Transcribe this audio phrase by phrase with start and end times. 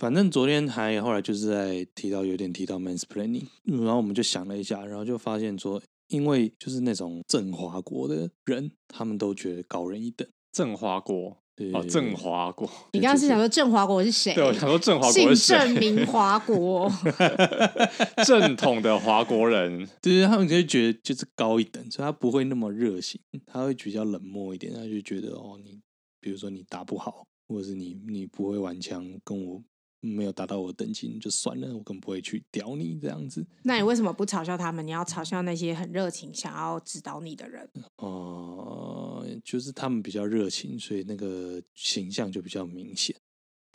[0.00, 10.26] 反正昨天还后来就是在提到有点提到 mansplaining，然后我们就想了一下，然后就发现说，因为就是那种正华国的人，他们都觉得高人一等。
[10.50, 11.36] 正华国。
[11.74, 14.32] 哦，正华国，你刚刚是想说正华国是谁？
[14.34, 16.90] 对，我想说正华国是姓郑名华国，
[18.24, 25.78] 正统的华国人，就是他们就会觉得就是高一等，所以他不会那么热情，他会比较冷漠一点，他就觉得哦，你
[26.18, 29.62] 比如说你打不好，或者是你你不会玩枪，跟我。
[30.00, 33.46] 没有达到我的等级就算了，我更不会去屌你这样子。
[33.62, 34.86] 那你为什么不嘲笑他们？
[34.86, 37.68] 你要嘲笑那些很热情想要指导你的人？
[37.96, 43.14] 哦、呃，就是他们比较热情，所以那个形象就比较明显。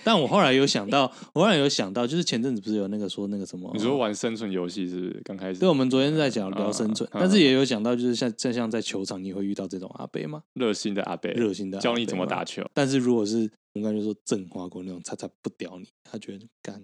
[0.04, 3.72] 但我后来有想到，我后来有想到，就是前阵子不是有那个说那个什么？
[3.74, 5.22] 你说玩生存游戏是不是？
[5.24, 5.60] 刚开始？
[5.60, 10.44] 对，我们昨天在讲聊生存，但是也有想到，就是像在像在球场，你会遇到这种阿贝吗？
[10.54, 12.64] 热心的阿贝，热心的教你怎么打球。
[12.74, 16.82] 但是如果是我刚才说正华国那种，他才不屌你，他觉得干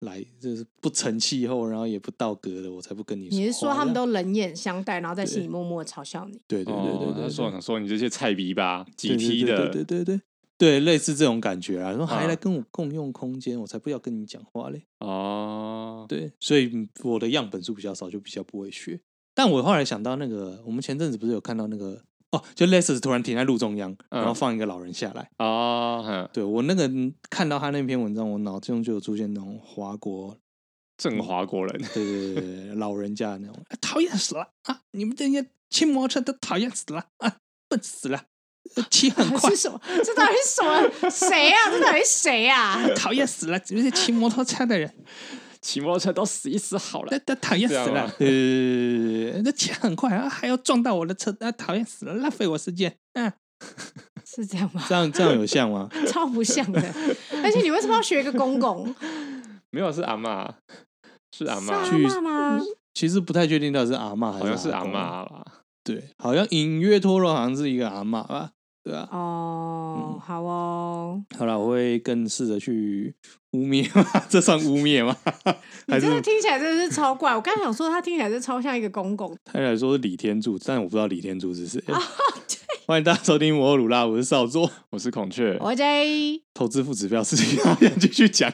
[0.00, 3.38] 来就是不成气候，然后也不道格的，我才不跟你说。
[3.38, 6.40] 你是说他们都冷眼相待，然后在心里默默嘲笑你？
[6.48, 10.20] 对对对对对，说想说你这些菜逼吧，几批的，对对对对，
[10.80, 14.84] 类似这种感觉啊，说还来跟我共用空间，我才不要跟你讲话嘞。
[14.98, 19.00] 哦，对，所以我的样本数比较少，就比较不会学。
[19.34, 22.02] 但我后来想到那个，我们前阵子不是有看到那个。
[22.32, 25.28] 哦，就 Lexus 突然停在路中央，然后放一个老人下来。
[25.38, 26.88] 哦、嗯，对我那个
[27.28, 30.38] 看到他那篇文章，我脑中就有出现那种华国
[30.96, 34.82] 正华国人，对对对对，老人家那种，讨厌死了啊！
[34.92, 37.38] 你们这些骑摩托车都讨厌死了啊，
[37.68, 38.26] 笨死了，
[38.90, 39.50] 骑很快。
[39.50, 39.80] 是什么？
[40.04, 41.10] 这到底是什么？
[41.10, 41.70] 谁呀、啊？
[41.70, 42.88] 这到底是谁呀、啊？
[42.96, 43.58] 讨厌死了！
[43.58, 44.92] 这些骑摩托车的人。
[45.60, 48.10] 骑摩托车都死一死好了，那那讨厌死了。
[48.18, 52.96] 呃，那骑很快啊，还要撞到我的车，那讨厌死了，浪费我时间。
[53.12, 53.30] 嗯，
[54.24, 54.82] 是这样吗？
[54.88, 55.86] 这样这样有像吗？
[56.08, 56.80] 超不像的。
[57.44, 58.94] 而且你为什么要学一个公公？
[59.70, 60.48] 没有，是阿嬷，
[61.36, 61.66] 是阿嬷。
[61.66, 61.72] 是
[62.14, 62.60] 阿妈吗？
[62.94, 64.48] 其实不太确定到底是阿嬷还是阿公。
[64.50, 64.92] 好像是阿嬷
[65.28, 65.44] 吧？
[65.84, 68.52] 对，好像隐约透露，好像是一个阿嬷吧。
[68.82, 73.14] 对啊，哦，嗯、好哦，好了，我会更试着去
[73.52, 74.06] 污蔑吗？
[74.28, 75.14] 这算污蔑吗？
[75.86, 77.34] 你这个听起来真的是超怪。
[77.34, 79.36] 我刚才想说，他听起来是超像一个公公。
[79.44, 81.82] 他来说是李天柱，但我不知道李天柱是谁。
[81.88, 82.00] 哦、
[82.86, 86.42] 欢迎大家收听摩托鲁拉，我是少佐，我是孔雀，我 J。
[86.54, 88.50] 投资副指标事情，要继续讲。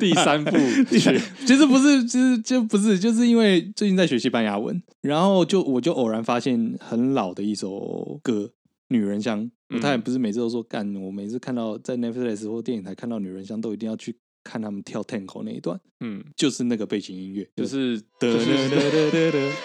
[0.00, 0.56] 第三部，
[0.90, 8.50] 其实不是，其实就不是，就是因为最近在学西班牙文，然后就我就偶然发现很老的一首歌。
[8.90, 10.94] 女人香，他也不是每次都说干。
[10.96, 15.80] 我每次看到在 Netflix 或电影台看到女人香，都一定要去看他们跳 Tango 那一段。
[16.00, 18.02] 嗯，就是那个背景音乐，就是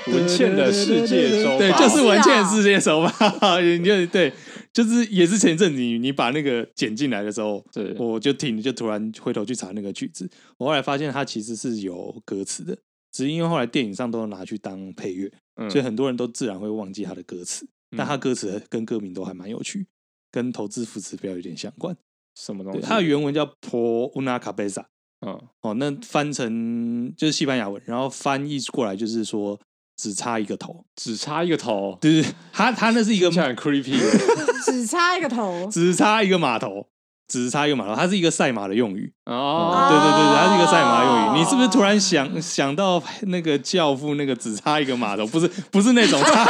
[0.07, 3.59] 文倩的世界周，对，就是文倩的世界手吧。
[3.61, 4.31] 你就对，
[4.71, 10.29] 就是也是前阵子你你把那个剪进来的时候，对，我就听，就突然回头去查那个句子。
[10.57, 12.77] 我后来发现它其实是有歌词的，
[13.11, 15.31] 只是因为后来电影上都拿去当配乐，
[15.69, 17.65] 所以很多人都自然会忘记它的歌词。
[17.97, 19.87] 但他歌词跟歌名都还蛮有趣，
[20.31, 21.95] 跟投资副指标有点相关。
[22.35, 22.81] 什么东西？
[22.81, 24.85] 它的原文叫 Por una cabeza。
[25.25, 29.59] 嗯，哦，那翻成就是西班牙文，然后翻译过来就是说
[29.95, 31.97] 只差一个头，只差一个头。
[32.01, 33.97] 对对，他他那是一个很 creepy，
[34.65, 36.89] 只差一个头，只差一个码头。
[37.27, 39.87] 只差一个码头，它是一个赛马的用语哦。
[39.89, 41.39] 对对对对，它是一个赛马的用语。
[41.39, 45.25] 你是不是突然想想到那个教父那个只差一个码头？
[45.27, 46.45] 不是不是那种 差，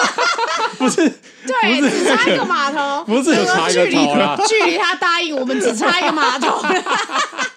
[0.78, 0.98] 不是
[1.48, 3.98] 对，只差一个码头，不是差一个距离
[4.48, 6.62] 距离他答应我们只差一个码头，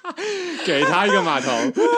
[0.65, 1.51] 给他一个码头，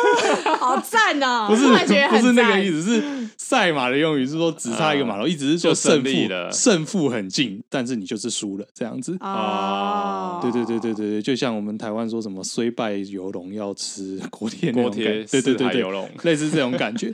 [0.58, 1.46] 好赞哦！
[1.50, 6.10] 不是不是那个意思，是赛马的用语，是说只差一个码头，一直是说胜负
[6.52, 10.38] 胜负很近，但是你就是输了这样子哦。
[10.40, 11.10] 对对对对对。
[11.10, 17.12] 对，就像我们台湾说什么“虽败犹荣”要吃锅贴，锅贴，对对对对，类似这种感觉。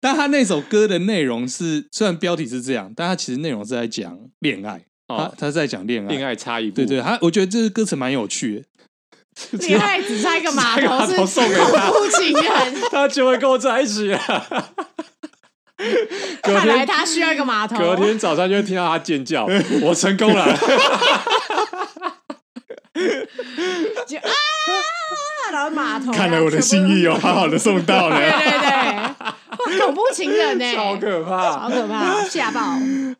[0.00, 4.82] 但他那首歌的内容是，虽然标题是这样，但他其实内容是在讲恋爱。
[5.06, 6.76] 他他是在讲恋爱，恋爱差一步。
[6.76, 8.64] 对对，他我觉得这个歌词蛮有趣的。
[9.52, 14.18] 恋爱只差一个码头，是送给他，不情人， 他就会跟我在一起了。
[16.42, 17.78] 看来他需要一个码头。
[17.78, 19.46] 隔天早上就会听到他尖叫，
[19.82, 20.54] 我成功了。
[24.06, 24.30] 就啊，
[25.52, 28.16] 然后码头，看来我的心意有好好的送到了。
[28.18, 32.60] 对对对，恐怖情人呢，超可怕，好可怕，吓爆。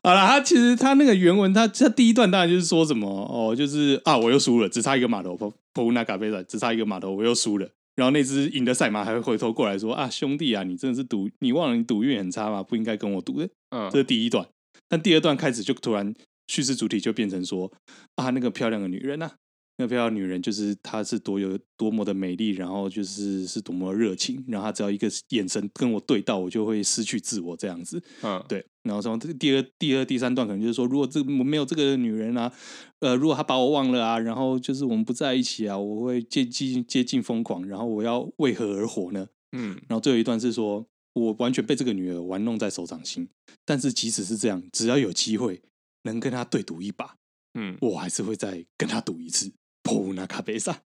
[0.02, 7.68] 好了，他其实他那个原文，他他第一段当然就是说什么哦，就是啊，我又输了，只差一个码头，波波纳卡贝萨，只差一个码头，我又输了。
[7.96, 12.62] 然后那只赢的赛马还会回头过来说啊，兄弟啊，你真的是赌，你忘了你赌运很差吗？
[12.62, 13.48] 不应该跟我赌的。
[13.70, 14.46] 嗯，这是第一段。
[14.88, 16.14] 但第二段开始就突然
[16.46, 17.70] 叙事主体就变成说
[18.14, 19.32] 啊，那个漂亮的女人啊。
[19.80, 28.02] 那漂亮女人就是她是多有多么的美丽，然后就是是多么热情，然后她只要一个眼神跟我对到，我就会失去自我这样子。
[28.22, 28.66] 嗯，对。
[28.82, 32.52] 然后从这个第二、第二、第三段可能就是说，如果这我没有这个女人啊，
[33.00, 39.28] 呃，如果她把我忘了啊，然后就是我们不在一起啊，我会接近接近疯狂，然后我要为何而活呢？
[39.52, 43.28] 嗯，然后最后一段是说我完全被这个女儿玩弄在手掌心，
[43.64, 45.62] 但是即使是这样，只要有机会
[46.02, 47.14] 能跟她对赌一把，
[47.54, 49.52] 嗯，我还是会再跟她赌一次。
[49.88, 50.76] 普纳卡贝萨，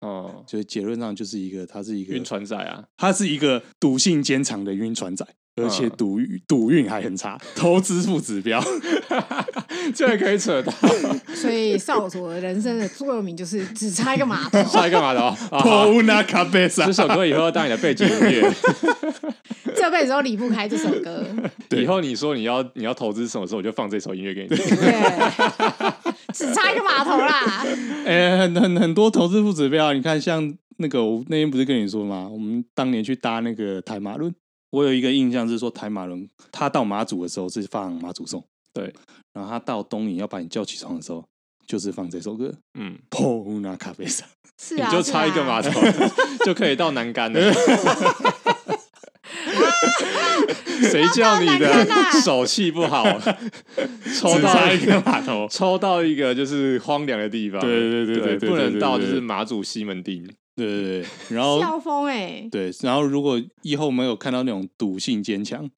[0.00, 5.26] 哦， 所以结论上就是一个，他是一个晕船仔啊，他是一个赌性坚强的晕船仔，
[5.56, 8.62] 而且赌赌运还很差，投资负指标，
[9.94, 10.72] 这还可以扯到。
[11.34, 15.34] 所以少佐的人生的座右铭就是只差一个码头，差一个码头。
[15.60, 18.52] 普纳卡贝萨，这首歌以后要当你的背景音乐，
[19.74, 21.24] 这辈子都离不开这首歌。
[21.70, 24.64] 以后你说你要你要投资什么时候，我就放这首音乐给你听。
[26.32, 27.64] 只差一个码头啦！
[28.04, 32.28] 哎、欸，很很很多投资副指标，你看像那个，我那天不是跟你说吗？
[32.30, 34.32] 我们当年去搭那个台马轮，
[34.70, 38.92] 我有一个印象是说台马轮，他到马祖的时候是放马祖颂，对，
[39.32, 41.24] 然后他到东引要把你叫起床的时候，
[41.66, 44.24] 就是放这首歌，嗯，碰那咖啡色，
[44.58, 46.10] 是啊，你就差一个码头、啊、
[46.44, 47.40] 就可以到南竿了。
[50.82, 51.86] 谁叫你的
[52.24, 53.04] 手气不好？
[54.18, 57.60] 抽到一个码头，抽到一个就是荒凉的地方。
[57.60, 60.26] 对对对对，不能到就是马祖西门町。
[60.56, 61.06] 对对对，
[61.36, 62.48] 然后笑疯哎。
[62.50, 65.70] 对，然后如果以后没有看到那种赌性坚强，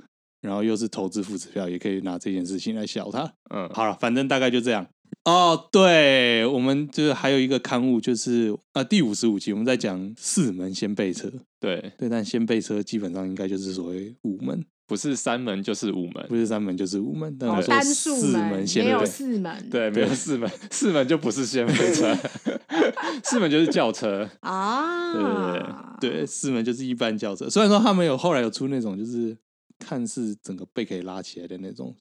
[0.43, 3.33] 然后又是投资副指标，也可以拿这件事情来笑他。
[3.49, 4.87] 嗯，好了，反正大概就这样。
[5.25, 11.31] 哦，对，我们就是还有一个刊物，就是啊，第五十五集我们在讲四门掀背车。
[11.61, 17.37] 对对，但掀背车基本上应该就是所谓五门，不是三门就是五门，不是三门就是五门。
[17.39, 22.17] 但我说四门掀背，没有四门， 对，没有四门，四门就不是掀背车，
[23.23, 25.97] 四门就是轿车啊。
[26.01, 27.49] 对，对，四门就是一般轿车。
[27.49, 29.37] 虽然说他们有后来有出那种，就是
[29.83, 31.93] 看似整个背可以拉起来的那种。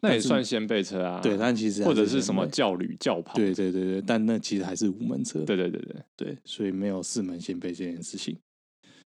[0.00, 8.38] 那也算先背车啊，对，但其实或者是什么轿旅、轿跑，对对对对，但那其实还是五门车，对对对对对，所以没有四门先背这件事情。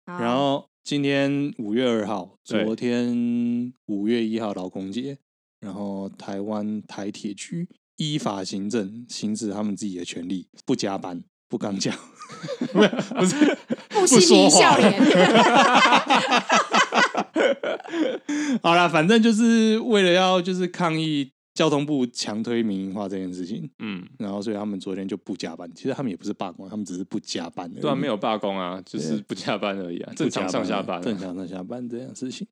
[0.04, 5.16] 然后今天五月二号，昨天五月一号劳工节，
[5.60, 7.68] 然后台湾台铁局
[7.98, 11.96] 依法行政，行使他们自己的权利，不加班，不刚讲，
[12.74, 12.82] 不
[13.24, 13.56] 是
[13.88, 14.76] 不说话。
[18.62, 25.70] 好啦，反正就是为了要就是抗议交通部强推民营化这件事情，嗯，然后所以他们昨天就不加班。
[25.74, 27.80] 其实他们也不是罢工，他们只是不加班而已。
[27.80, 32.46] 对啊，没有罢工啊，就是不加班而已啊，正常上下班，正常上下班这样事情。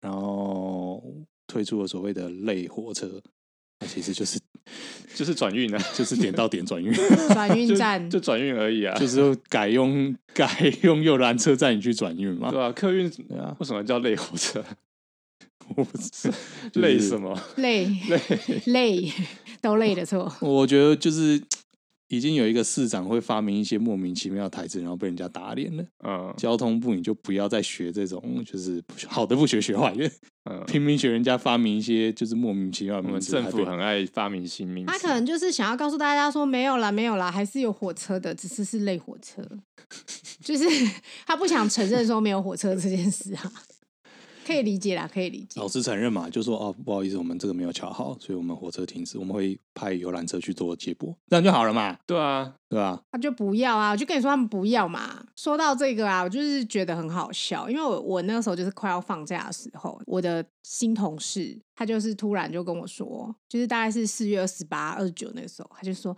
[0.00, 1.02] 然后
[1.46, 3.20] 推出了所谓的累火车，
[3.80, 4.38] 那其实就是
[5.14, 6.92] 就是转运啊，就是点到点转运，
[7.32, 8.08] 转运站。
[8.10, 10.48] 就转运而已啊，就是改用改
[10.82, 13.06] 用游览车载你去转运嘛，对啊，客运
[13.38, 14.62] 啊，为什么叫累火车？
[15.74, 16.34] 我不知道
[16.74, 17.36] 累什么？
[17.56, 17.86] 累。
[18.08, 18.20] 累。
[18.66, 19.12] 累。
[19.60, 20.32] 都累的错。
[20.40, 21.42] 我觉得就是
[22.08, 25.84] 已经有一个市长会发明一些莫名其妙的台词，然后被人家打脸了。
[26.04, 30.10] 嗯，交通部你就不要再学这种，就是 好的不学学坏的，
[30.50, 33.32] 嗯， 拼命学人家发明一些就是莫名其妙的名字。
[33.32, 39.42] 政府很爱发明新名词，他可能就是想要告诉大家说没有啦，没有啦，还是有火车的，只是是类火车，
[40.42, 40.64] 就是
[41.26, 43.52] 他不想承认说没有火车这件事啊。
[44.46, 45.60] 可以理解啦，可以理解。
[45.60, 51.98] 老实承认嘛，就说哦，不好意思，我们这个没有瞧好，所以我们火车停止，我们会派游览车去做接驳，这样就好了嘛。
[52.06, 53.02] 对啊，对啊。
[53.10, 55.26] 他就不要啊，我就跟你说他们不要嘛。
[55.34, 66.16] 说到这个啊，我就是觉得很好笑，因为我我那个时候就是快要放假的时候，我的新同事他就是突然就跟我说，就是大概是四月二十八、二十九那个时候，他就说：“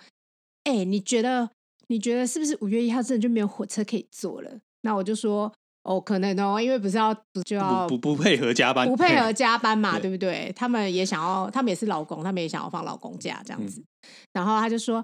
[0.64, 1.48] 哎、欸，你觉得
[1.86, 4.50] 你觉得是不是五月一号真的就没有火车可以坐了？”
[4.82, 5.50] 那我就说。
[5.82, 10.52] 哦，可能哦，因为不是要不就要不不，不配合加班，不配合加班嘛，对不对？
[10.54, 13.80] 他们也想要，他们也是老公，他们也想要放老公假这样子。
[13.80, 13.86] 嗯、
[14.34, 15.02] 然后他就说：“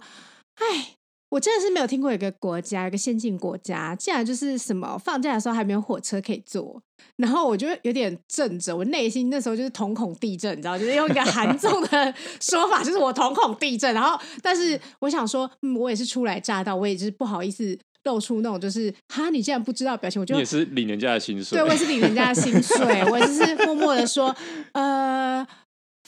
[0.57, 0.97] 哎，
[1.31, 6.83] 我真的是没有听过一个国家，一个先进国家，竟然就是什么放假的时候还没有火车可以坐。”
[7.17, 13.95] 然后我就有点震着，我内心那时候就是瞳孔地震，你知道，就是用一个 韩重的说法，就是我瞳孔地震。
[13.95, 17.79] 然后，但是我想说，嗯，我也是初来乍到，我也是不好意思。
[18.05, 24.35] 露出那种就是哈，你竟然不知道表情，我就你也是领人家的薪水，对，我也是领人家的薪 水，我就是默默的说，
[24.73, 25.47] 呃，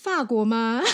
[0.03, 0.83] 法国吗？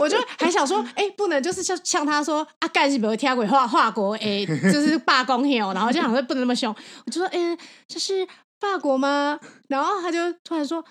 [0.00, 6.74] 我就还想说，哎、欸，不能就是像像他说啊，干是不会听鬼法法国，哎，就是 罢工哦，然后就想说不能那么凶，
[7.06, 8.26] 我就说，哎、欸，这是
[8.60, 9.38] 法国吗？
[9.68, 10.84] 然后他就突然说，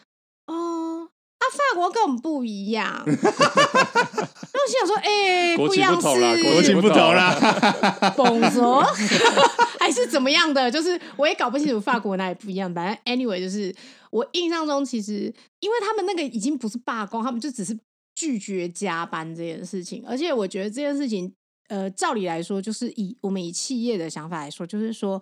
[0.47, 1.09] 哦。
[1.41, 3.01] 啊，法国跟我们不一样。
[3.07, 5.09] 那我心想说，哎、
[5.53, 6.01] 欸，不一样是
[6.43, 7.33] 国情不同啦，
[8.15, 8.83] 懂说
[9.79, 10.69] 还是怎么样的？
[10.69, 12.71] 就是我也搞不清楚法国哪里不一样。
[12.75, 13.75] 反正 anyway，就是
[14.11, 17.75] 我印象中，其实因为他们那个已经不是罢工，他们就只是
[18.13, 20.03] 拒绝加班这件事情。
[20.07, 21.33] 而且我觉得这件事情，
[21.69, 25.19] 呃，照理来说，就是以我们以企业的想法来说，就是说。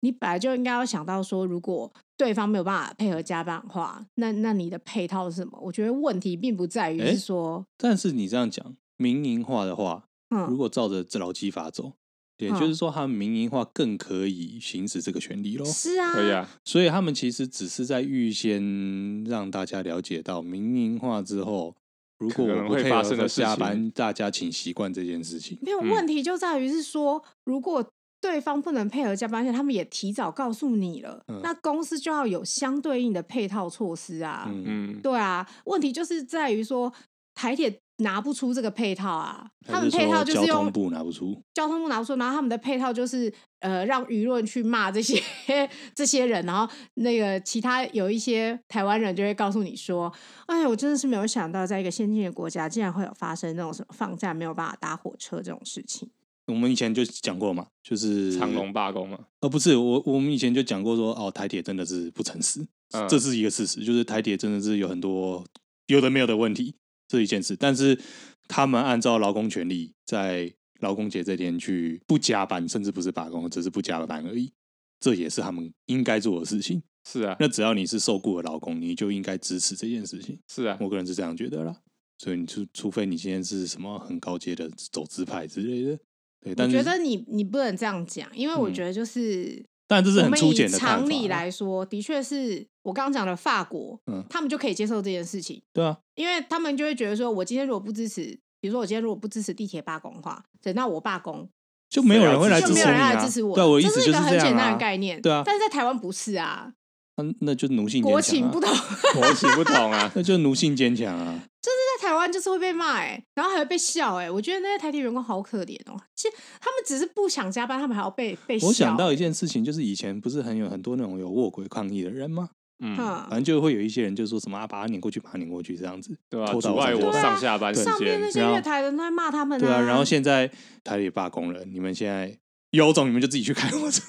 [0.00, 5.58] 你本来就应该要想到说，如果对方没有办法配合加班的话，那那你的配套是什么？
[5.60, 11.92] 我觉得问题并不在于是说，但是你这样讲民营化的话，嗯，如果照着劳基法走，
[12.38, 15.64] 也就是说，他们民营化更可以行使这个权利喽。
[15.66, 16.48] 是啊，可以啊。
[16.64, 21.76] 所以他们其实只是在预先让大家了解到民营化之后，
[22.18, 25.58] 如果我不配合的加班，大家请习惯这件事情。
[25.60, 27.86] 没有问题，就在于是说，如果。
[28.26, 34.50] 对方不能配合加班，而且他们也提早告诉你了，嗯、那公司就要有相对应的配套措施啊。
[34.52, 36.92] 嗯，对啊，问题就是在于说
[37.34, 45.22] 台铁拿不出这个配套啊，他们配套就是用交通部拿不出，交通部拿不出，然后他们的配套就是呃让舆论去骂这些
[45.94, 50.12] 这些人，然后那个其他有一些台湾人就会告诉你说，
[50.46, 56.10] 哎呀，我真的是没有想到，在一个先进的国家，竟然会有发生那种什么放假没有办法搭火车这种事情。
[56.46, 59.18] 我们以前就讲过嘛，就是长龙罢工嘛。
[59.40, 65.44] 呃，不是我，我们以前就讲过说，哦，台铁真的是不诚实，嗯、这是一个事实，就是台铁真的是有很多
[65.86, 66.76] 有的没有的问题，
[67.08, 67.56] 这一件事。
[67.56, 67.98] 但是
[68.46, 74.52] 他们按照劳工权利，在劳工节这天去不加班，甚至不是罢工，只是不加班而已，
[75.00, 76.82] 这也是他们应该做的事情。
[77.08, 80.38] 是啊，那只要你是受雇的劳工，你就应该支持这件事情。
[80.48, 81.76] 是啊，我个人是这样觉得啦。
[82.18, 85.98] 所以你除除非你今天是什么很高阶的走资派之类的。
[86.46, 90.78] 我觉得你你不能这样讲，因为我觉得就是，嗯、但这是很粗浅的。
[90.78, 95.62] 常理来说，的确是我刚刚讲的法国，嗯，他们就可以接受这件事情。
[95.72, 101.48] 对啊，因为他们就会觉得说，我今天如果不支持，比如说我今天如果不支持地铁罢工的话，等到我罢工，
[101.90, 103.54] 就没有人会来支持你、啊、就没有人来支持我。
[103.54, 105.20] 对，我意思就是这是一个很简单的概念。
[105.20, 106.72] 对啊，但是在台湾不是啊。
[107.18, 108.70] 那那就奴性坚强、啊，国情不同，
[109.14, 111.40] 国情不同啊，那就奴性坚强啊。
[111.62, 114.30] 就是在台湾，就是会被骂哎、欸，然后还会被笑哎、欸。
[114.30, 115.96] 我觉得那些台铁员工好可怜哦。
[116.14, 118.66] 其实他们只是不想加班，他们还要被被笑。
[118.66, 122.50] 我想到一件事情，就是以前不是很有很多那种有卧轨抗议的人吗？
[122.84, 126.54] 嗯，反正就会有一些人就说什么啊，把他碾过去，把他碾过去这样子，对吧、啊？
[126.60, 127.92] 阻碍我上下班时间。
[127.92, 129.60] 上面那些月台人都在骂他们、啊。
[129.60, 130.50] 对啊，然后现在
[130.84, 132.36] 台铁罢工了，你们现在。
[132.70, 134.02] 有种你们就自己去开火车，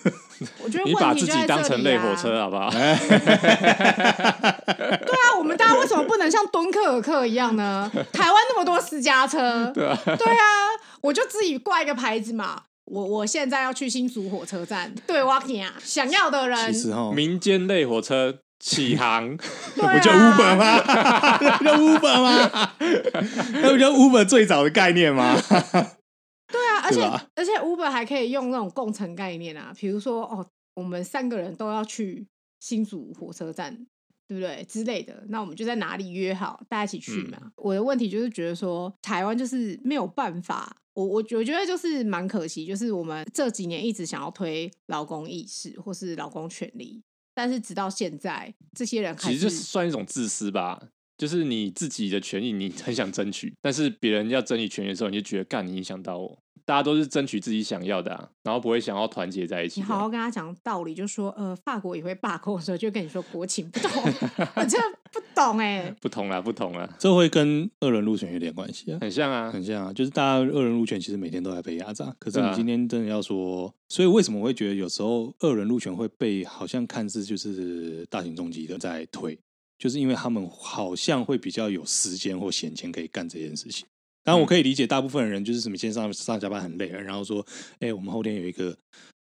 [0.61, 2.69] 我觉得、啊、你把自己当成类火车好不好？
[2.75, 2.81] 对
[5.15, 7.89] 啊，我们大家为什么不能像敦刻尔克一样呢？
[8.11, 10.43] 台湾那么多私家车，对啊，对啊，
[11.01, 12.63] 我就自己挂一个牌子嘛。
[12.85, 19.37] 我我现在要去新竹火车站，对，walking 啊，想要的人，其实哦，民间类火车启航，
[19.75, 20.81] 那不叫 Uber 吗？
[21.41, 22.71] 那 不叫 Uber 吗？
[23.61, 25.35] 那不叫 Uber 最早的概念吗？
[26.49, 27.01] 对啊，而且
[27.35, 32.25] 而且 Uber 还可以用那种共乘概念啊，比如说哦，我们三个人都要去
[32.61, 33.85] 新竹火车站，
[34.27, 35.23] 对不对之类的？
[35.29, 37.37] 那我们就在哪里约好，大家一起去嘛。
[37.41, 47.01] 嗯、我的问题就是觉得说，台湾就是没有办法，我我我觉得就是蛮可惜，就是我们这几年一直想要推劳工意识或是劳工权利，
[47.33, 50.89] 但是直到现在，这些人其实就是算一种自私吧。
[51.17, 56.39] 就是你自己的权益，你很想争取，但是别人要争你权益的时候，你就觉得干，你影响到我。
[56.67, 59.79] 大家都是争取自己想要的啊，然后不会想要团结在一起。
[59.79, 64.03] 你好好跟他讲道理，就说呃，法国也会罢工的时候，就跟你说国情不同，
[64.53, 65.95] 我真的不懂哎、欸。
[66.01, 79.39] 不同啦，不同啦，这会跟二人入权有点关系啊，很像啊，很像啊，就是大家二人入权其实每天都在被压榨，可是你今天真的要说，所以为什么我会觉得有时候二人入权会被好像看似就是大型重击的在推？
[79.79, 83.87] 就是因为他们好像会比较有时间或闲钱可以干这件事情。
[84.27, 87.39] 当然，我可以理解大部分人就是什么，今天上上下班很累了，然后说
[87.79, 88.77] ：“哎、欸，我们后天有一个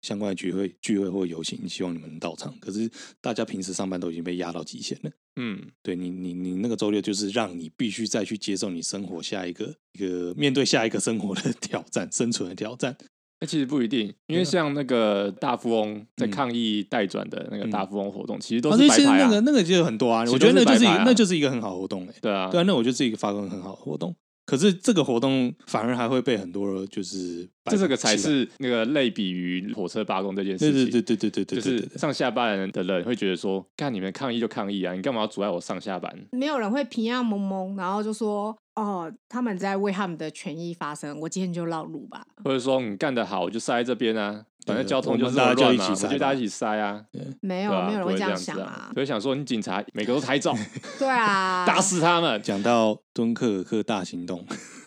[0.02, 2.90] 相关的聚会、聚会或游行，希望你们能到场。”可是
[3.20, 5.10] 大家平时上班都已经被压到极限了。
[5.36, 12.96] 嗯，对你，你你那个周六就是让你必须再去接受你生活下一个一个面对下一个生活的 挑战、生存的挑战。
[13.40, 19.12] 那其实不一定，因为像那个大富翁在抗议代转的那个大富翁活动，嗯、其实都是白牌啊。
[19.12, 22.18] 啊那个那个就很多啊，我觉得那就是一个那就是一个很好的活动哎、欸。
[22.20, 24.12] 对啊，对啊，那我觉得是一个发光很好的活动。
[24.48, 30.72] 可是这个活动反而还会被很多人就是，这这个才是那个类比于火车罢工这件事情。
[30.72, 36.10] 对对对对对对，就是上下班的人会觉得说，干你们抗议就抗议啊，你干嘛要阻碍我上下班？
[36.32, 42.26] 没有人会平样蒙蒙，然后就说哦，他们在为他们的权益发声，我今天就绕路吧。
[42.42, 44.46] 或者说你干得好，我就塞在这边啊。
[44.68, 47.02] 反正交通就是大家就一起塞，就大家一起塞啊。
[47.40, 48.90] 没有，没有人会这样想啊。
[48.94, 50.54] 所以想说，你警察每个都拍照，
[50.98, 52.40] 对啊， 打死他们。
[52.42, 54.44] 讲到敦刻尔克大行动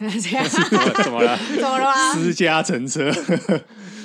[1.04, 1.38] 怎么了？
[1.56, 2.14] 怎么了？
[2.14, 3.12] 私家乘车，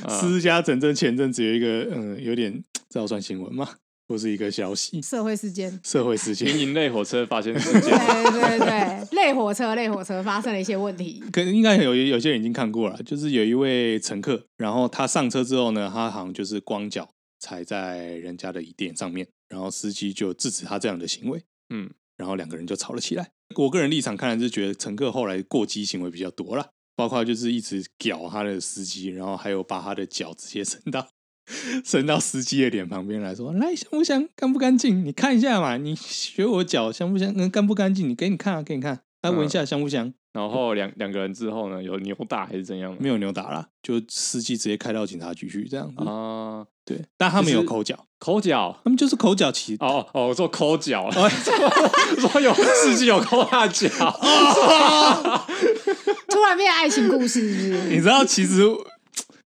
[0.08, 3.68] 私家乘车前阵子有一个，嗯，有点， 这要算新闻吗？
[4.08, 11.22] 或是一个消息，社会事件，社会事件，民营类火车发生事件，对对对，类火车类火车发生了一些问题。
[11.32, 17.08] 可能应该有有些人已经看过了，就是有一位乘客，然后他上车之后呢，他好像就是光脚
[17.40, 23.30] 踩在人家的椅垫上面，然后司机就制止他这样的行为，嗯，然后两个人就吵了起来。
[23.56, 31.08] 我个人立场看来是觉得乘客后来过激行为比较多了，包括就是一直屌他的司机，然后还有把他的脚直接伸到。
[31.84, 34.28] 伸到司机的脸旁边来说：“来，香不香？
[34.34, 35.04] 干不干净？
[35.04, 37.32] 你看一下嘛，你学我脚香不香？
[37.36, 38.08] 嗯，干不干净？
[38.08, 42.94] 你给你看啊，给你看，来闻一下香不香？”然后两两个人之后呢，有扭打还是怎样？
[43.00, 46.66] 没有扭打啦，就司机直接开到警察局去这样子啊。
[46.84, 49.76] 对，但他们有口角，口角，他们就是口角起。
[49.80, 53.88] 哦哦，我说抠脚， 说有司机有抠大脚，
[56.28, 57.88] 突然变爱情故事是不是？
[57.88, 58.62] 你知道其实。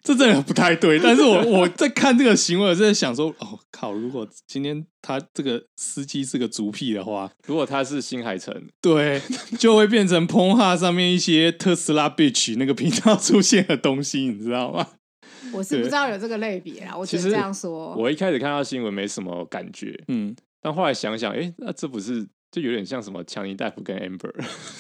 [0.07, 3.93] 这真的不太对，但是我 我在看这个行为，我在想说，哦靠！
[3.93, 9.21] 如果今天他这个司机是个足癖的话，如果他是新海诚，对，
[9.59, 14.87] 就会变成 Pornhub 上面一些特斯拉 bitch 那个频道出现的东西，你知道吗？
[15.53, 17.93] 我是不知道有这个类别啊，我只是这样说。
[17.97, 22.25] 我一开始看到新闻没什么感觉，嗯，但后来想想，哎，那这不是。
[22.57, 24.33] 就有点像什么强尼戴夫跟 Amber，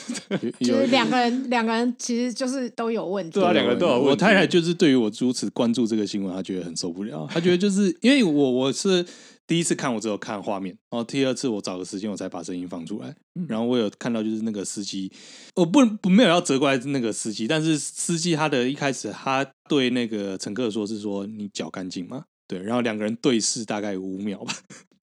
[0.60, 3.32] 就是两个人，两个人其实就是都有问题。
[3.38, 4.08] 对啊，两个人都有问题。
[4.08, 7.28] 我太太就是对于我如此关注这个新闻，她觉得很受不了。
[7.30, 9.04] 她觉得就是因为我我是
[9.46, 13.14] 第一次看，我只有看画面，然后第二次我找个时间我才把声音放出来。
[13.46, 15.12] 然后我有看到就是那个司机，
[15.54, 22.24] 我不不没有要责怪那个司机，但是司机他的一开始他对那个乘客说是说你脚干净吗？
[22.48, 24.54] 对，然后两个人对视大概五秒吧，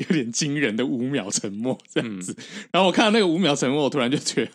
[0.07, 2.35] 有点惊人的五秒沉默这样子。
[2.37, 4.51] 嗯、然后我看到那个五秒沉默，我突然就觉得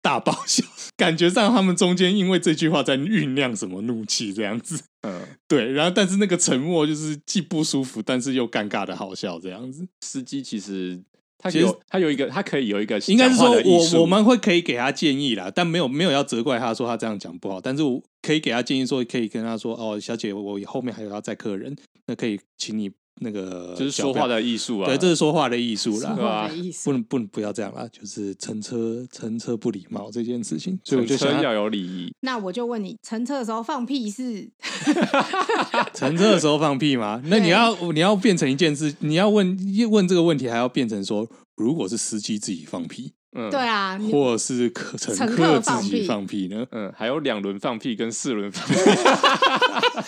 [0.00, 0.64] 大爆笑，
[0.96, 4.82] 感觉上他们中间因为这句话在酝酿什么怒气这样子。
[5.02, 5.72] 嗯，对。
[5.72, 9.86] 然后但是那个沉默就是既不舒服，但是又尴尬的好笑这样子。
[10.00, 11.00] 司机其实。
[11.40, 21.76] 他有，其实他有一个，他可以有一个，应该是说我我们会可以给他建议啦，但没有没有要责怪他说他这样讲不好，但是我可以给他建议说，可以跟他说哦，小姐，我后面还有要载客人，
[22.06, 22.90] 那可以请你。
[23.20, 26.50] 那个就是说话的艺术啊，对，这是说话的艺术啦，对吧？
[26.84, 32.12] 不能不能不要这样啦，就是乘车乘车不礼貌这件事情，所以我就想要有礼仪。
[32.20, 34.48] 那我就问你，乘车的时候放屁是？
[35.94, 37.20] 乘车的时候放屁吗？
[37.26, 39.56] 那你要你要变成一件事，你要问
[39.90, 46.66] 问这个问题，还要变成说，如果是司机自己放屁，嗯，对啊，或者是客乘客自己放屁呢？
[46.70, 48.74] 嗯，还有两轮放屁跟四轮放屁。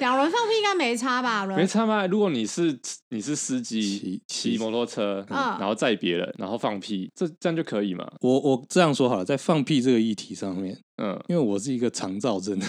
[0.00, 1.44] 两轮放屁应该没差吧？
[1.46, 2.06] 没差吗？
[2.06, 2.78] 如果你是
[3.10, 8.10] 你是司机骑摩托车，嗯、然后载别人，然后放屁，这这样就可以吗？
[8.20, 12.66] 我我这样说好了，在放屁这个议题上面，嗯，因为我是一个肠造症的，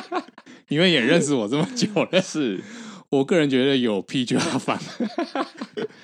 [0.68, 2.62] 你们也认识我这么久了， 是
[3.10, 4.78] 我个人觉得有屁就要放，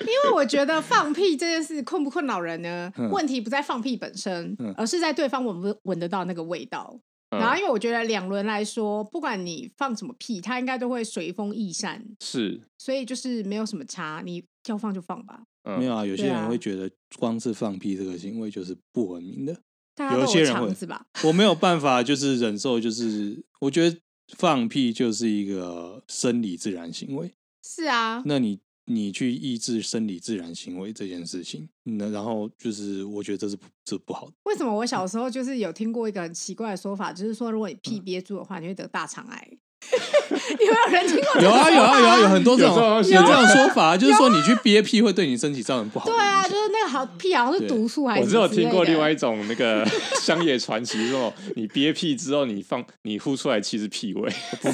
[0.01, 2.91] 因为我觉得放屁这件事困不困扰人呢？
[2.97, 6.99] 嗯、问题不在放屁本身，嗯、而是在对方闻不闻得到那个味道。
[7.39, 12.05] 然后，因为我觉得两轮来说，不管你放什么屁，它应该都会随风逸散。
[12.21, 15.43] 是，所以就是没有什么差，你要放就放吧。
[15.65, 19.57] 嗯、没有啊，有些人会觉得光是放屁这个行为就是不文明的。
[19.95, 21.07] 大家都有肠子吧？
[21.25, 23.97] 我没有办法， 就是忍受，就是我觉得
[24.37, 27.33] 放屁就是一个生理自然行为。
[27.63, 28.61] 是啊，那你。
[28.87, 34.35] 你去抑制生理自然行为这件事情，那然后就是我觉得这是这不好的。
[34.45, 39.59] 为什么我小时候就是有听过一个很奇怪的说法，就是说如果你屁憋住的话，你会得大肠癌。
[40.61, 41.41] 有没有人听过？
[41.41, 46.07] 有啊有啊有啊，有很多种有这种说法，就是说你去憋屁会对你身体造成不好。
[46.07, 48.23] 对啊，就是那个好屁好像是毒素还是？
[48.23, 49.87] 我只有听过另外一种那个
[50.21, 54.33] 乡野传奇，说你憋屁之后，你放你呼出来气是屁味。
[54.63, 54.73] 这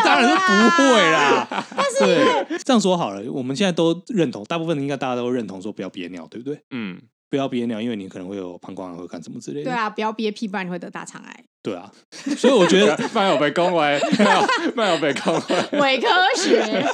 [0.00, 1.46] 当然是不会啦。
[1.76, 6.60] 但是对这样说好了，我们现在都认同，大部分应该大家都认同说不要憋尿，对不对？
[6.70, 6.98] 嗯。
[7.30, 9.64] 不要憋尿，因为你可能会有膀胱癌或干什么之类的。
[9.64, 11.44] 对啊，不要憋屁，不然你会得大肠癌。
[11.62, 11.92] 对啊，
[12.36, 14.00] 所以我觉得 慢有被恭维，
[14.74, 16.84] 慢有被恭维，伪科学。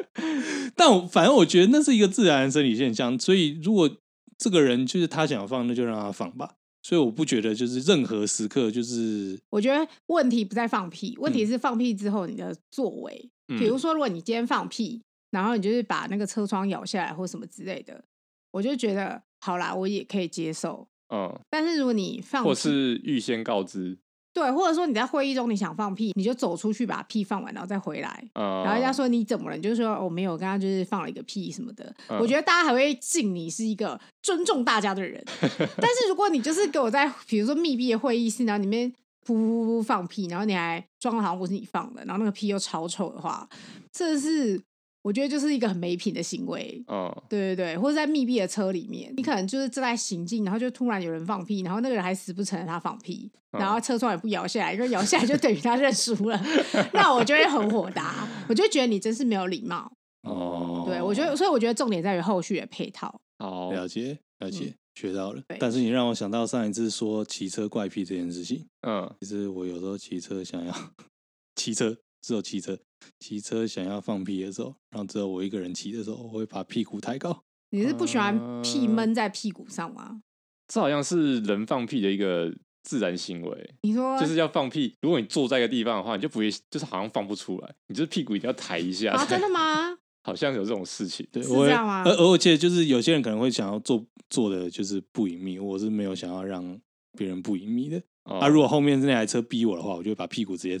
[0.74, 3.90] 但我反正我觉得那是一个自然的生理现象，所以如果
[4.38, 6.54] 这个人就是他想要放，那就让他放吧。
[6.82, 9.38] 所以我不觉得就是任何时刻就是。
[9.50, 13.30] 我觉得问题不在放屁，问题是放屁之后你的作为。
[13.48, 18.04] 嗯、比如说，如果你今天放屁，然后你就是把那个车窗摇下来或什么之类的，
[18.54, 19.20] 我就觉得。
[19.44, 20.88] 好啦，我也可以接受。
[21.14, 23.98] 嗯，但是如果你放，或是预先告知，
[24.32, 28.26] 对，或者说你在会议中你想放屁，你就走出去把屁放完，然后再回来。
[28.32, 29.56] 嗯、然后人家说你怎么了？
[29.56, 31.94] 你就说我、哦、没有，刚刚就是放了一个屁什么的。
[32.08, 35.22] 哦、我觉得大家还会敬你是一个尊重大家的人。
[35.76, 38.90] 但是如果你就是给我在比如说密闭的会议室，然后里面
[39.26, 43.46] 噗噗噗放屁，然后你还装的好像不是你放的，然后那个屁又超臭的话，
[43.92, 44.58] 这是。
[45.04, 56.42] 我觉得就是一个很没品的行为，哦，对对对，或者在密闭的车里面，你可能就是正在行进，然后就突然有人放屁，然后那个人还死不承认他放屁，然后车窗也不摇下来，因为摇下来就等于他认输了，
[56.94, 70.74] 那我就会很火大，我就觉得你真是没有礼貌，哦，对我觉得，所以我觉得重点在于后续的配套，哦，了解了解，嗯、学到了，但是你让我想到上一次说骑车怪癖这件事情，嗯，其实我有时候骑车想要
[71.54, 71.94] 骑车。
[72.24, 72.78] 只有骑车，
[73.20, 77.44] 骑车想要放屁的时候，然后只有我一个人骑的时候，我会把屁股抬高。
[77.68, 80.04] 你是不喜欢屁闷在屁股上吗？
[80.08, 80.22] 呃，
[80.68, 82.50] 这好像是人放屁的一个
[82.82, 83.74] 自然行为。
[83.82, 89.12] 你说就是要放屁，如果你坐在一个地方的话，你就不会，就是好像放不出来，你就是屁股一定要抬一下。
[89.12, 89.98] 啊，真的吗？
[90.24, 92.02] 好像有这种事情，对，是这样吗？
[92.06, 96.80] 而而我记得就是有些人可能会想要做做的就是不隐秘，我是没有想要让
[97.18, 98.00] 别人不隐秘的。
[98.24, 100.80] 哦，啊，如果后面是那台车逼我的话，我就会把屁股直接。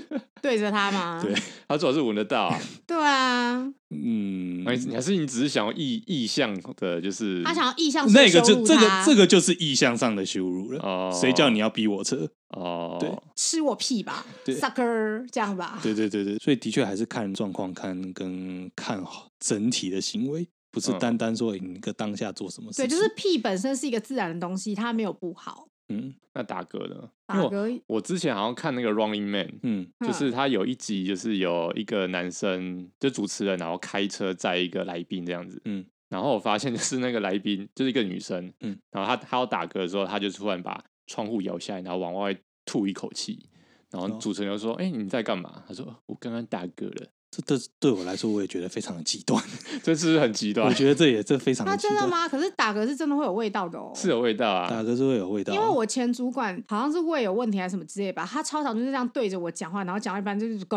[0.42, 1.20] 对着他吗？
[1.24, 1.34] 对，
[1.68, 2.60] 他主要是闻得到啊。
[2.86, 3.56] 对啊，
[3.90, 10.80] 嗯，你还是你只是想要意意向的，就是他想要意向那个就这个这个就是意向上的羞辱了。
[10.80, 12.28] 哦，谁叫你要逼我车？
[12.50, 15.78] 哦，对，吃我屁吧，sucker，这样吧。
[15.82, 22.82] 对对对对，所以的确还是看状况，看跟看好整体的行为，不是单单说你一个当下做什么事。
[22.82, 25.66] 对，就是屁本身是一个自然的东西，它没有不好。
[25.88, 27.10] 嗯，那打嗝呢？
[27.26, 43.48] 打嗝，我之前好像看那个《Running Man》，嗯，就是他有一集，就是有一个男生，就主持人，然后开车载一个来宾这样子，嗯，然后我发现就是那个来宾就是一个女生，嗯，然后他他要打嗝的时候，他就突然把窗户摇下来，然后往外吐一口气，
[43.90, 47.08] 然后主持人就说：“哎，你在干嘛？”他说：“我刚刚打嗝了。”
[47.44, 49.42] 这对我来说，我也觉得非常的极端，
[49.82, 50.66] 这是很极端。
[50.66, 51.76] 我觉得这也这非常的端。
[51.76, 52.28] 那真的吗？
[52.28, 55.52] 可是打嗝是真的会有味道的哦，是有味道啊，打嗝是会有味道。
[55.52, 60.76] 因为我前主管好像是胃有问题还是什么之类吧，他超常就是这样对着我讲话，然后讲到一半就是嗝，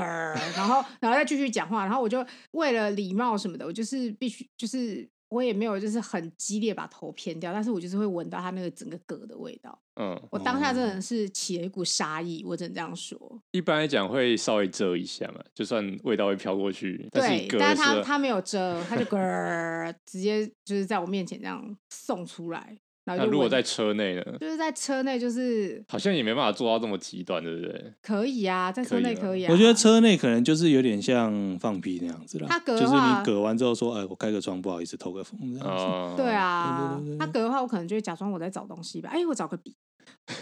[0.56, 5.08] 然后然后再继续讲话，然后我就为了礼貌什么的，我就是必须就是。
[5.30, 9.80] 我也没有，就是很激烈把头偏掉，但是我就是会闻到它那个整个嗝的味道。
[9.96, 13.20] 嗯，我当下真的是起了一股杀意，我只能这样说。
[13.52, 17.08] 一般来讲会稍微遮一下嘛，就算味道会飘过去。
[17.12, 22.78] 对，但是，但是他他没有遮，它就嗝，直接就是在我面前这样送出来。
[23.16, 24.24] 那如果在车内呢？
[24.40, 27.94] 就是在车内，就是好像也没办法做到这么极端，对不对？
[28.02, 29.52] 可以啊，在车内可以啊。
[29.52, 32.48] 我觉得车内可能就是有点像放屁那样子啦。
[32.50, 36.22] 他隔就是你隔完之后说：“哎，我开个窗，不好意思，透个风。”这样子。
[36.22, 39.10] 对啊，他隔的话，我可能就会假装我在找东西吧。
[39.12, 39.76] 哎，我找个笔，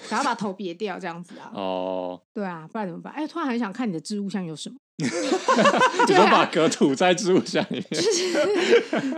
[0.09, 1.51] 然后把头别掉，这样子啊。
[1.53, 2.21] 哦。
[2.33, 3.13] 对啊，不然怎么办？
[3.13, 4.75] 哎，突然很想看你的置物箱有什么。
[6.07, 8.33] 你说把嗝吐在植物箱里面， 就是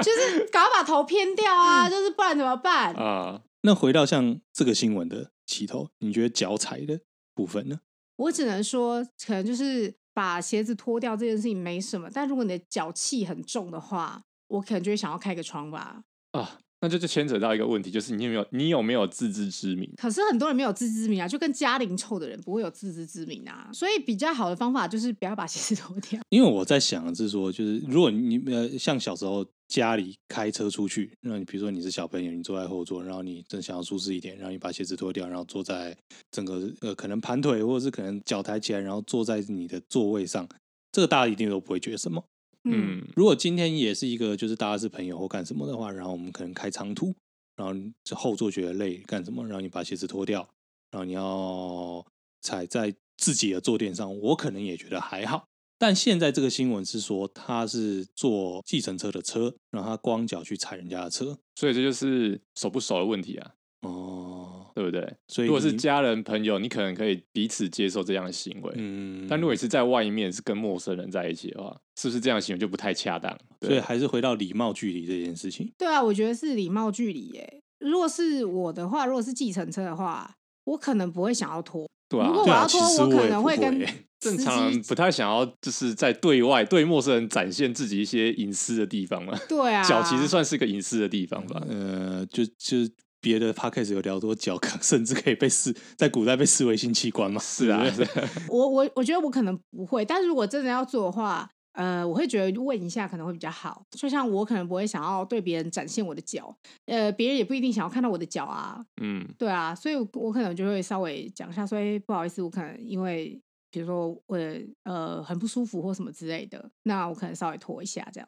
[0.04, 3.42] 就是搞把头偏掉啊， 就是不然怎么办啊？
[3.62, 7.00] 那回到像这个新闻的起头，你觉得脚踩的
[7.34, 7.80] 部分呢？
[8.18, 16.02] 我只能说，可能就是把鞋子脱掉这件事情没什么，但如果你的脚气很重的话，我可能就会想要开个窗吧。
[16.32, 16.60] 啊。
[16.82, 19.92] 那就就牵扯到一个问题，就是你有没有你有没有自知之明？
[19.98, 23.70] 可是很多人没有自知之明啊，就跟家灵臭的人不会有自知之明啊。
[23.74, 26.22] 所以比较好的方法就是不要把鞋子脱掉。
[26.30, 35.96] 因为我在想的是说，就是如果你呃像小时候家里开车出去，那你比如说你是小朋友，你坐在后座，然后你正想要舒适一点，然后你把鞋子脱掉，然后坐在
[36.32, 40.48] 整个呃可能盘腿或者是可能脚抬起来，然后坐在你的座位上，
[40.94, 42.24] 这个大家一定都不会觉得什么。
[42.64, 47.16] 嗯，如果今天也是一个就是大家是朋友或干什么的话，然后我们可能开长途。
[47.56, 49.44] 然后这后座觉得累干什么？
[49.46, 50.48] 然后你把鞋子脱掉，
[50.92, 52.06] 然后你要
[52.40, 55.44] 踩在自己的坐垫上，我可能也觉得还好。
[55.78, 63.56] 但现在这个新闻是说他是坐计程车的车，然后他光脚去踩人家的车，所以这就是熟不熟的问题啊。
[63.82, 64.39] 哦，
[64.80, 65.14] 对不对？
[65.28, 68.74] 所以如果是家人朋友，你可能可以彼此接受这样的行为。
[68.78, 73.38] 嗯，但如果你是在外面是跟陌生人在一起的话，是不是这样的行为就不太恰当？
[73.60, 75.70] 所以还是回到礼貌距离这件事情。
[75.78, 77.62] 对啊，我觉得是礼貌距离耶。
[77.80, 81.86] 如果是我的话，如果是计程车的话，我可能不会想要拖。
[82.08, 83.86] 对啊，如果我要拖，我，我可能会跟
[84.22, 89.38] 正常不太想要，就是在对外对陌生人展现自己一些隐私的地方嘛。
[89.50, 91.62] 对啊，脚其实算是个隐私的地方吧。
[91.68, 92.90] 呃，就就。
[93.22, 97.40] 别的 podcast 有聊多脚， 甚至可以被视在古代被视为性器官吗？
[97.42, 98.06] 是啊，是
[98.50, 103.86] 我我我觉得我可能不会，但是如果真的要做的话，呃，我会觉得问一下可能会比较好。
[103.92, 106.54] 就像我可能不会想要对别人展现我的脚，
[106.86, 108.84] 呃，别人也不一定想要看到我的脚啊。
[109.02, 113.40] 嗯，对啊，所以我可能就会稍微讲一下说，说、欸、不好意思，我可能因为
[113.72, 114.38] 比如说我
[114.84, 118.28] 呃很不舒服或什么之类的，那我可能稍微拖一下这样。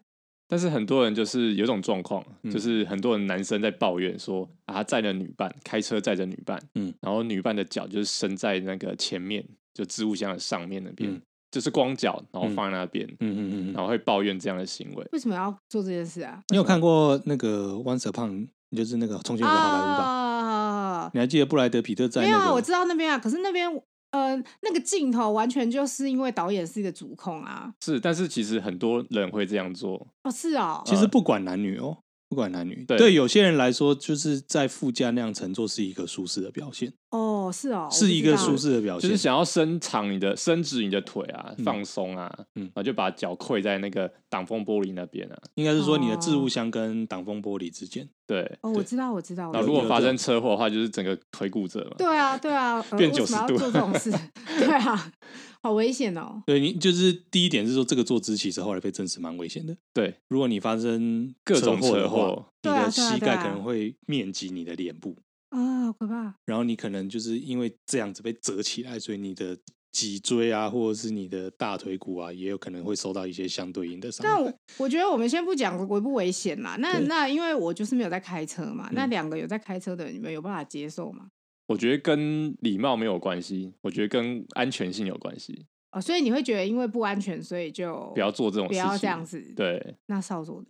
[0.52, 9.42] 但是很多人就是有一种状况，嗯、就是很多人男生在抱怨说啊，他载着女伴，开车载着女伴，嗯，然后女伴的脚就是伸在那个前面，
[9.74, 15.08] 就置物箱的上面那边，嗯、就是光脚，然后放在那边，嗯嗯嗯，然后会抱怨这样的行为。
[15.14, 16.44] 为什么要做这件事啊？
[16.50, 20.04] 你有看过那个 Once Upon，就是那个重庆有个好莱坞吧？
[20.04, 22.38] 啊、你还记得布莱德皮特在、那个？
[22.38, 23.82] 没有啊，我知道那边啊，可是那边。
[24.12, 27.74] 呃，那个镜头完全就是因为导演是一个主控啊。
[27.82, 30.08] 是，但是其实很多人会这样做。
[30.24, 30.82] 哦，是哦。
[30.86, 31.98] 其实不管男女哦，
[32.32, 36.94] 不管男女，对，对有些人来说，就是在副驾那样乘坐是一个舒适的表现。
[37.10, 45.38] 哦，是哦，是一个舒适的表现，就是想要伸长你的、伸直你的腿啊，放松啊，嗯，然后就把脚跪在那个挡风玻璃那边啊。
[45.56, 48.08] 应该是说你的置物箱跟挡风玻璃之间。
[48.26, 49.52] 对，哦，我知道，我知道。
[49.54, 51.96] 那如果发生车祸的话，就是整个腿骨折嘛。
[51.98, 53.58] 对啊，对啊， 变九十度。
[53.58, 54.10] 做这种事，
[54.58, 55.12] 对啊，
[55.64, 56.42] 好危险哦。
[56.46, 59.76] 对，你就是第一点是说这个坐姿其实后来被证实蛮危险的。
[59.94, 65.16] 对，如果你发生各种车祸，你的膝盖可能会面积你的脸部。
[65.50, 66.34] 啊，好可怕！
[66.46, 69.58] 然后你可能就是因为这样子被折起来，所以你的
[69.92, 74.42] 脊椎啊，或者是你的大腿骨啊，也有可能会受到一些相对应的伤害。
[74.42, 76.78] 但我觉得我们先不讲危不危险啦。
[76.80, 81.28] 那那因为我就是没有在开车嘛，嗯、那两个有在开车的人，你们有办法接受吗？
[81.72, 85.66] 我觉得跟礼貌没有关系，我觉得跟安全性有关系。
[85.94, 89.42] 哦，所以你会觉得因为不安全，所以就不要做这种事情，不要这样子。
[89.56, 90.62] 对，那少佐，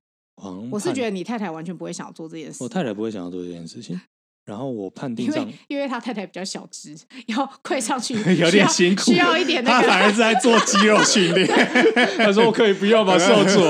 [0.72, 2.64] 我是觉得你太太完全不会想要做这件事。
[2.64, 4.00] 我太太不会想要做这件事情。
[4.44, 9.64] 然后我判定上，因为他太太比较小只，要跪上去 有点辛苦，需要一点。
[9.64, 11.48] 他反而是在做肌肉训练。
[12.18, 13.16] 他说：“我可以不要吗？
[13.20, 13.62] 少佐，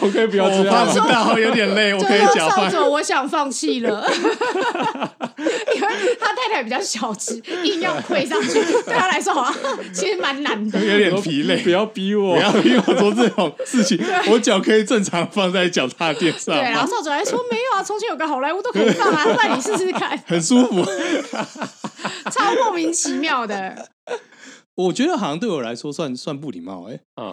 [0.00, 2.50] 我可以不要这样。”知道有点累，我可以讲。
[2.50, 4.04] 少佐，我想放弃了。
[5.76, 5.88] 因为
[6.18, 11.62] 他太太比较小只，硬要跪上去，对他来说好像 其实蛮难的，有点疲累。
[11.62, 13.98] 不要逼我，不要逼我做这种事情。
[14.30, 16.54] 我脚可以正常放在脚踏垫上。
[16.54, 20.84] 对，然后少主还说：“没有啊，从前有个好莱坞都可以放啊，那你试试看。”很舒服，
[22.30, 23.90] 超莫名其妙的。
[24.76, 27.00] 我觉得好像对我来说算算不礼貌哎、欸。
[27.16, 27.26] 嗯，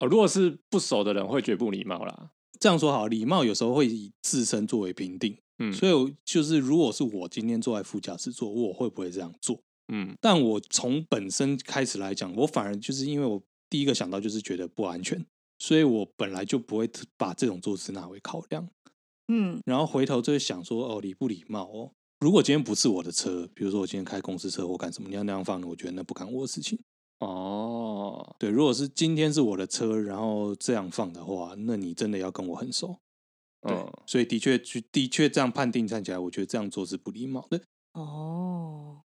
[0.00, 2.14] 哦，如果是不熟的人会觉得不礼貌啦。
[2.58, 5.36] 这样说好，礼貌有时候会以自身作为评定。
[5.58, 9.60] 嗯，所以就是如果是我今天坐在副驾驶座，我会不会这样做？
[9.92, 15.24] 嗯，但我从本身开始来讲，我反而就是因为我第一个想到就是觉得不安全，
[15.58, 18.68] 所以我本来就不会把这种坐姿拿为考量。
[19.28, 21.92] 嗯，然后回头就会想说，哦，礼不礼貌哦。
[22.20, 26.78] 如果今天不是我的车，比如说我今天开公司车或干什么，你要那样放，我觉得那不干我的事情。
[27.20, 32.98] 哦，对，如果是今天是我的车，然后这样放的话，那你真的要跟我很熟。
[33.66, 34.58] 对，哦、所以的确，
[34.92, 37.60] 的确这样判定看起来，我觉得这样做是不礼貌的。
[37.92, 39.00] 哦，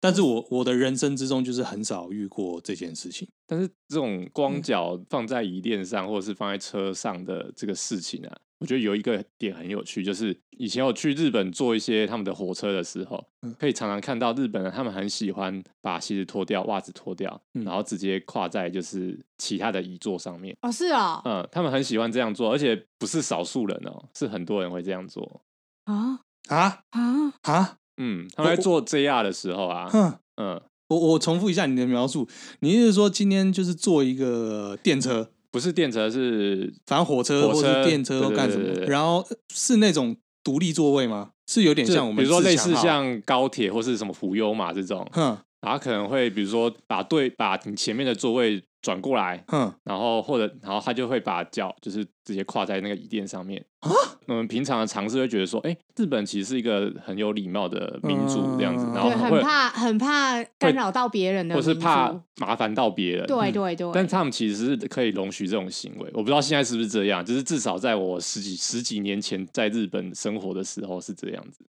[0.00, 3.28] 但是我我的人生之中就是很少遇过这件事情。
[3.46, 8.40] 但是这种光脚放在椅垫上，或者是放在车上的这个事情啊。
[8.60, 13.24] 我觉得有一个点很有趣，就是以前我去日本坐一些他们的火车的时候，
[13.58, 20.56] 可以常常看到日本人他们很喜欢把鞋子脱掉、袜子脱掉，然后直接跨在就是其他的椅座上面。
[20.62, 25.42] 哦，是啊，嗯，他们很喜欢这样做，而且不是少数人哦，是很多人会这样做。
[25.84, 27.76] 啊啊啊啊！
[27.96, 32.28] 嗯，他们在坐 JR 的时候啊，嗯嗯，我我重复一下你的描述，
[32.60, 35.30] 你意思是说今天就是坐一个电车？
[35.50, 38.84] 不是电车，是反正火车或者电车都干什么？
[38.86, 41.30] 然后是那种独立座位吗？
[41.46, 45.08] 是有点像我们，比如说类似像高铁或是什么浮优嘛这种。
[45.12, 53.64] 哼，然后可能会比如说把对把你前面的座位转过来，哼，然后或者然后他就会把脚就是直接跨在那个椅垫上面。
[53.80, 53.90] 啊，
[54.26, 63.26] 我们平常的尝试会觉得说，哎，日本其实是一个很有礼貌的民族这样子，然后很怕很怕干扰到别人的，或是怕麻烦到别人。
[63.26, 66.10] 对对对，但他们其实是可以容许这种行为。
[66.12, 71.64] 我不知道现在是不是这样，就是至少在我十几十几年前在日本生活的时候是这样子。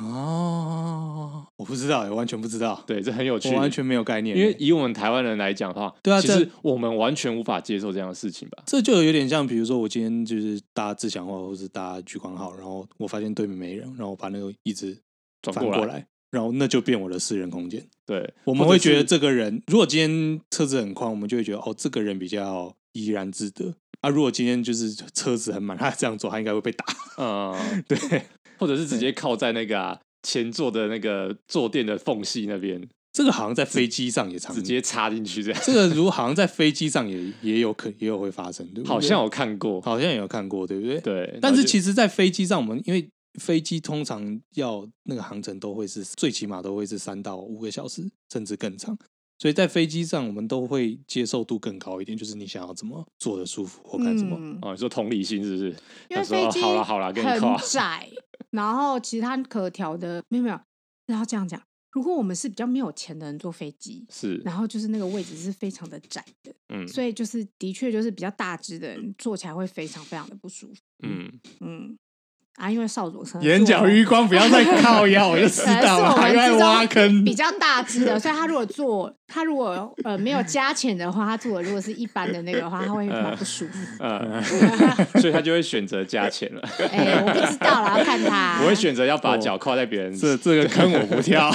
[0.00, 2.82] 哦，我不知道，完全不知道。
[2.86, 4.36] 对，这很有趣，完全没有概念。
[4.36, 8.64] 因为以我们台湾人来讲的话，对啊，其实我们完全无法接受这样的事情吧？
[8.66, 11.46] 这就有点像，比如说我今天就是搭自强号。
[11.46, 14.96] 或是搭聚光号，然后我发现对面没人，然后我把那个椅子
[15.40, 17.86] 转过来，过来然后那就变我的私人空间。
[18.06, 23.74] 对，我们会觉得这个人，如果今天车子很宽，我们就会觉得哦，这个人比较怡然自得。
[24.00, 26.84] 啊，如果今天就是车子很满，他这样做，他应该会被打。
[27.18, 27.54] 嗯，
[27.86, 27.98] 对，
[28.58, 32.88] 或者是直接靠在那个、啊、前座的那个坐垫的缝隙那边。
[33.12, 35.62] 这个好像在飞机上也常直接插进去这样。
[35.64, 38.88] 这个如果好像在飞机上也也有可也有会发生，对不对？
[38.88, 40.98] 好像有看过，好像也有看过，对不对？
[41.00, 41.38] 对。
[41.40, 43.06] 但是其实，在飞机上，我们因为
[43.40, 48.96] 飞机通常要那个航程都会是最起码都会是三到五个小时，甚至更长。
[49.38, 54.36] 所以在飞机上，我们都会接受度更高一点，就是你想要怎么坐的舒服或干什么。
[54.40, 55.76] 嗯、哦，你说同理心是不是？
[56.08, 58.08] 因为飞机好了好了，跟你很窄，
[58.50, 60.58] 然后其他可调的没有没有。
[61.06, 61.60] 然后这样讲，
[61.92, 71.30] 如果我们是比较没有钱的人坐飞机，是，然后就是那个位置是非常的窄的，嗯，所以就是的确就是比较大只的人坐起来会非常非常的不舒服，嗯。
[71.60, 71.98] 嗯。
[72.56, 77.24] 啊，因为少佐车眼角余光不要再 靠腰，我就知道了，还在挖坑。
[77.24, 83.78] 比较大只的，所以他如果坐，他如果呃没有加钱的话，他坐的如果是一般的那个的话，他会蛮不舒服。
[84.00, 84.42] 嗯，
[85.18, 86.60] 所以他就会选择加钱了。
[86.90, 88.60] 哎，我不知道啦，要看他。
[88.62, 91.50] 我会选择要把脚靠在别人这这个坑，我不跳。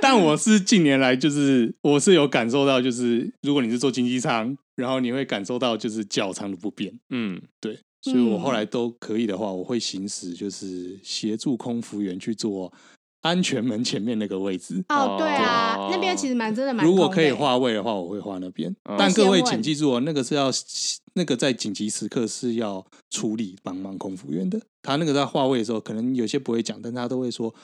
[0.00, 6.92] 但我是近年来就是我是有感受到，就是如果你是坐经济舱，然后你会感受到就是脚长的不便。
[7.10, 7.78] 嗯，对。
[8.02, 12.72] 所以我后来都可以的话，我会行使就是协助空服员去做
[13.22, 14.82] 安全门前面那个位置。
[14.88, 16.86] 哦，对啊，对那边其实蛮真的蛮。
[16.86, 18.74] 如果可以划位的话，我会划那边。
[18.84, 20.50] 嗯、但各位请记住哦，那个是要
[21.14, 24.60] 那个在紧急时刻是要处理帮忙空服员的。
[24.82, 27.54] 他那个在划位的时候，可能有些不会讲，但他都会说。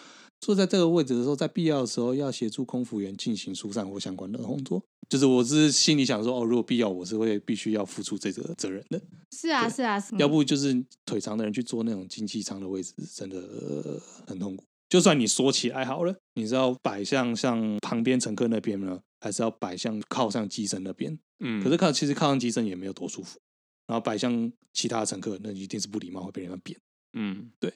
[0.40, 4.82] 坐在这个位置的时候，在必要的时候要协助空服员进行疏散或相关的工作。
[5.08, 9.00] 就是我是心里想说，哦，如果必要，我是会必须要付出这个责任的。
[9.30, 10.18] 是啊，是啊，是啊。
[10.18, 14.64] 要不就是腿长的人去坐那种经济舱的位置，真的很痛苦。
[14.88, 21.16] 就算你缩起来好了，你是要摆向像旁边乘客那边呢，还是要摆向靠上机身那边？
[21.38, 21.62] 嗯。
[21.62, 23.38] 可是靠其实靠上机身也没有多舒服。
[23.86, 26.76] 然后摆向其他乘客，那一定是不礼貌，会被人家扁。
[27.12, 27.72] 嗯，对。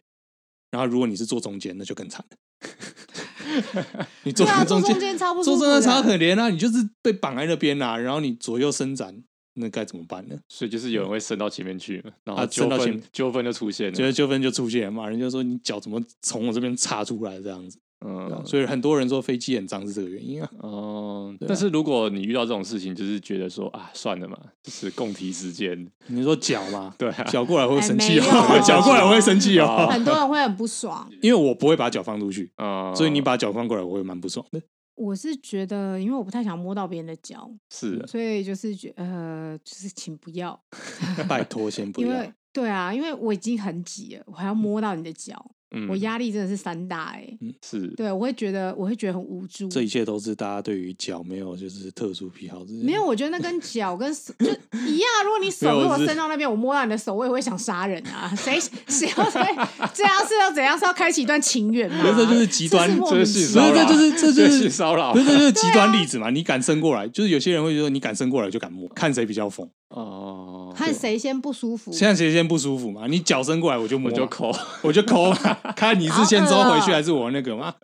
[0.73, 2.37] 然后如果你是坐中间，那就更惨了。
[4.25, 6.49] 你坐中间，坐中间超不坐中间超可怜啊！
[6.49, 9.23] 你就是被绑在那边啊，然后你左右伸展，
[9.55, 10.37] 那该怎么办呢？
[10.49, 15.09] 所以就是有人会伸到前面去，然后纠纷纠纷就出现了，觉得纠纷就出现了嘛。
[15.09, 17.79] 人家说你脚怎么从我这边插出来这样子。
[18.05, 20.51] 嗯，所以很多人说飞机很脏是这个原因啊。
[20.61, 25.87] 哦，但是如果你遇到这种事情，就是觉得说啊，算了嘛，就是共体时间。
[26.07, 26.95] 你说脚吗？
[26.99, 29.87] 对，脚过来会生气哦， 脚过来我会生气哦。
[29.93, 34.63] 很多人会很不爽，因为我不会把脚放出去啊，所以你把脚放过来，我会蛮不爽的。
[34.95, 40.59] 我是觉得，因为我不太想摸到别人的脚，是，所以就是觉呃，就是请不要，
[41.27, 42.07] 拜托先不要。
[42.07, 45.53] 因为对啊，因为我已经很挤了，我还要摸到你的脚。
[45.73, 49.69] 嗯、我压力真的是三大哎、欸，嗯，是对，我会觉得我会觉得很无助。
[49.69, 55.09] 这一切都是大家对于脚没有就是特殊癖好，没有，我觉得那跟脚跟手就一样。
[55.25, 58.33] 如果你手 如果伸到那边，我摸到你的手，我也会想杀人啊！
[58.37, 59.31] 谁谁要
[59.95, 60.79] 这样是要怎样？
[60.79, 62.05] 是要开启一段情缘吗？
[62.17, 66.31] 这就是极端，这是性骚扰，这就是这就是骚扰，这就是极端例子嘛？
[66.31, 73.07] 你敢伸过来，就是有些人会觉得你敢伸过来就敢摸，看谁比较疯哦，看谁先不舒服，现在谁先不舒服嘛？
[73.09, 74.53] 你脚伸过来我就摸，我就抠，
[74.83, 75.37] 我就抠嘛，
[75.77, 76.41] 看你是先。
[76.41, 77.75] 先收回去还是我那个吗？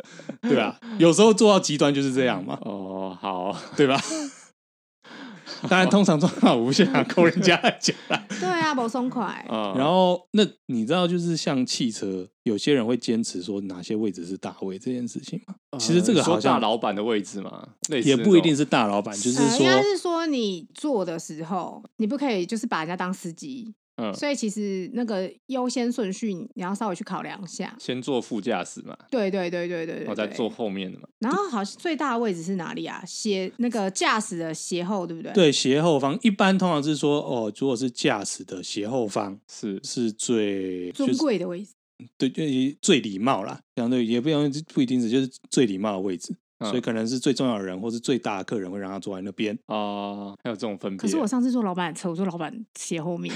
[0.40, 2.58] 对啊，有时候做到极端就是这样嘛。
[2.62, 4.00] 哦，好，对吧？
[5.68, 7.92] 当然，通常状况无限啊，扣人家的脚。
[8.40, 9.44] 对啊，不松快。
[9.76, 15.54] 然后，那你知道，就是像汽车，有些人会坚持说哪些位置是大位这件事情吗？
[15.78, 17.68] 其实这个好像大老板的位置嘛，
[18.04, 23.74] 也不一定是大老板，就是说，应该是说你坐的时候，你不可以就是把人家当司机。
[23.96, 28.96] 嗯，所以其实那个优先顺序你要稍微去考量一下，先坐副驾驶嘛。
[29.10, 31.08] 对对对对对对，然后再坐后面的嘛。
[31.20, 33.02] 然后好像最大的位置是哪里啊？
[33.06, 35.32] 斜那个驾驶的斜后，对不对？
[35.32, 41.72] 对，斜后方一般通常是说哦，如果是驾驶的斜后方是是最尊贵的位置，
[42.18, 43.60] 对，就最礼貌啦。
[43.76, 46.36] 相对也不用不一定是就是最礼貌的位置。
[46.60, 50.98] 所以可能是最重要的人，或是最大的客人会让他坐在那边哦，还有这种分别。
[50.98, 53.34] 可是我上次坐老板的车，我坐老板斜后面。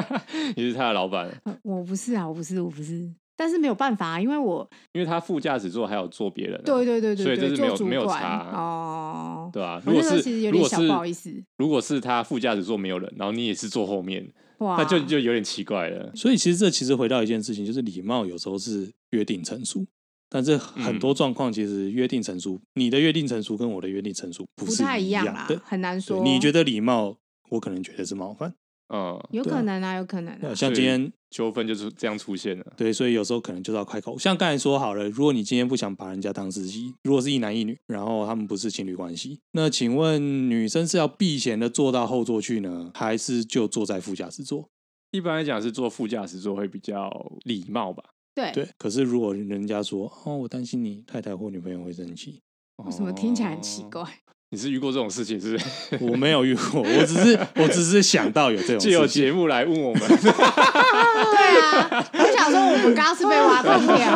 [0.56, 1.30] 你是他的老板？
[1.62, 3.12] 我不是啊，我不是，我不是。
[3.34, 9.82] 但是没有办法，因为我因为他副驾驶座还有坐别人，对对对对，所以这是没有没有差哦，对吧？
[9.84, 16.12] 如果是其实有点小不好意思，如果是他副驾驶座没有人，然后你也是坐后面，哇，那就就有点奇怪了。
[16.14, 19.84] 所以其实这其实回到一件事情，就是礼貌有时候是约定成熟。
[20.34, 26.24] 但是很多状况其实约定成熟，嗯、你的约定成熟跟我的约定成熟不是一样啦，很难说。
[26.24, 27.18] 你觉得礼貌，
[27.50, 28.54] 我可能觉得是冒犯，
[28.88, 30.54] 嗯，有可能啊，有可能、啊。
[30.54, 34.18] 像今天纠纷就是这样出现了，对，所以有时候可能就是要开口。
[34.18, 44.66] 像刚才说好了，如果你今天不想把人家当司机，如果是一男一女，然后他们不是情侣关系，那请问女生是要避嫌的坐到后座去呢，还是就坐在副驾驶座？
[45.10, 47.10] 一般来讲是坐副驾驶座会比较
[47.44, 48.02] 礼貌吧。
[48.34, 52.40] 对对，可是如果人家说哦，我担心你太太或女朋友会生气，
[52.84, 54.02] 为什么听起来很奇怪？
[54.50, 56.04] 你是遇过这种事情是不是？
[56.04, 60.02] 我没有遇过，我只是我只是想到有这种，就有节目来问我们。
[60.08, 64.14] 对啊，我想说我们刚刚是被挖空 掉，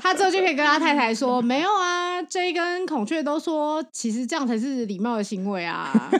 [0.00, 6.10] 他之后就可以跟他太太说，没有啊，J 跟孔雀都说，其实这样才是礼貌的行为啊。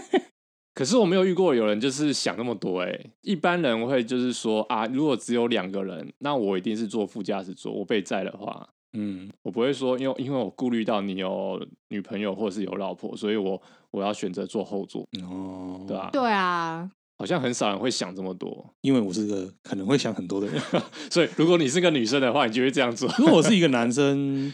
[0.77, 8.69] 可是我没有遇过有人就是想那么多哎、欸，一般人会就是说啊，如果只有两个人，那我一定是坐副驾驶座，我被载的话。
[8.93, 11.59] 嗯，我不会说，因为因为我顾虑到你有
[11.89, 13.61] 女朋友或是有老婆，所以我
[13.91, 15.09] 我要选择坐后座。
[15.23, 20.63] 哦，对啊，对啊，好像很少人会想这么多，因为我是个可能会想很多的人，
[21.11, 23.11] 所以如果你是个女生的话，你就会这样做。
[23.17, 24.53] 如果我是一个男生，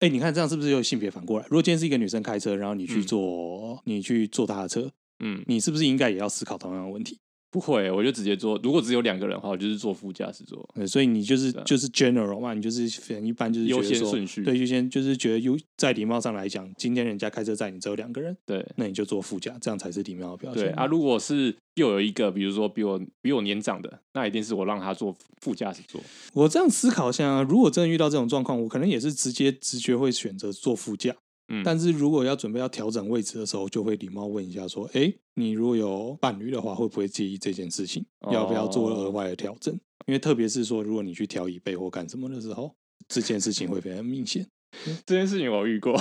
[0.00, 1.46] 哎、欸，你看这样是不是又性别反过来？
[1.48, 4.90] 如果今天是一个女生开车，然后你去坐，嗯、你去坐她的车，
[5.20, 7.18] 嗯，你是不是应该也要思考同样的问题？
[7.52, 8.56] 不会，我就直接坐。
[8.62, 10.64] 如果只有两个人的话，我就是坐副驾驶座。
[10.72, 12.84] 对，所以你就是就是 general 嘛，你就是
[13.20, 14.44] 一般就是优先顺序。
[14.44, 20.62] 对，优先就是觉得优在礼貌上来讲，今天人家开车载你只有两个人，对，那你就坐副驾，这样才是礼貌的表现。
[20.62, 26.00] 对啊，如果是又有一个，比如说比我比我年长的，那一定是我让他坐副驾驶座。
[26.32, 31.16] 我这样思考一下，如果真的遇到这种状况，我可能也是直接直觉会选择坐副驾。
[31.50, 38.06] 嗯，但是如果要准备要调整位置的时候，就会礼貌问一下说：“哎，你如果有伴侣的话，会不会介意这件事情？
[38.30, 39.74] 要不要做额外的调整？
[39.74, 42.74] 哦、因为特别是说，如果你去调椅背或干什么的时候，
[43.08, 44.46] 这件事情会非常明显。
[45.04, 45.92] 这件事情我遇过，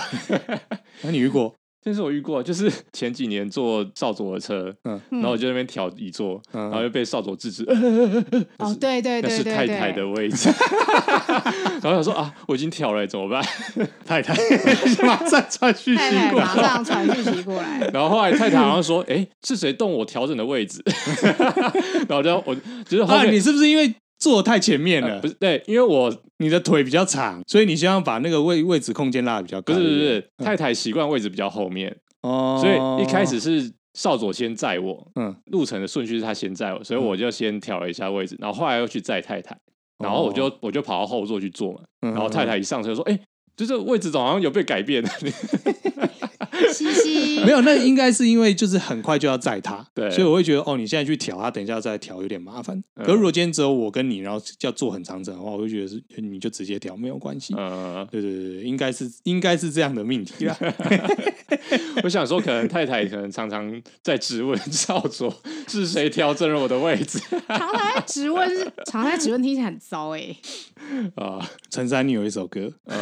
[1.02, 7.64] 那、啊、你遇过？”但是我遇过，就是 前几年坐少佐的车，嗯，然后我就在那边调椅座，嗯，然后就被少佐制止。
[8.58, 10.50] 哦， 对对对，那是太太的位置。
[11.82, 13.42] 然后想说啊，我已经调了，怎么办？
[14.06, 14.34] 太太
[15.06, 17.90] 马上传讯息过来，马上传讯息过来。
[17.94, 20.84] 然后后来太太好像说，哎，是谁动我调整的位置？
[22.10, 22.56] 然后就我
[22.88, 23.96] 就是后面，你是不是因为？
[24.20, 29.74] 坐太前面了，呃、不是对，因为我你的腿比较长，所以你希望把那个位位置空间拉的比较高。
[29.74, 31.96] 不是不是，嗯、太太习惯位置比较后面。
[32.22, 39.58] 哦，所以一开始是少佐先载我，嗯，路程的顺序是他先载我，所以我就先调了一下位置，然后后来又去载太太，
[40.00, 43.22] 然后我就我就跑到后座去坐嘛，然后太太一上车说，哎、欸，
[43.56, 45.02] 就这个位置好像有被改变？
[45.02, 45.10] 了。
[46.74, 52.82] 嘻嘻， 没有，那应该是因为就是很快就要载他，对，所以我会觉得哦，你现在去调他，等一下再调有点麻烦。
[52.96, 57.54] 可是如果今天只有我跟你，然后要做很长程的话，我就觉得是你就直接调没有关系。
[57.58, 60.58] 嗯，对对对，应该是应该是这样的命题啦。
[62.04, 65.34] 我想说，可能太太可能常常在质问 少佐
[65.68, 67.20] 是谁调整了我的位置。
[67.48, 68.48] 常常在质问，
[68.86, 70.36] 常常在质问，听起来很糟哎。
[71.16, 72.98] 啊，陈珊妮有一首歌，嗯，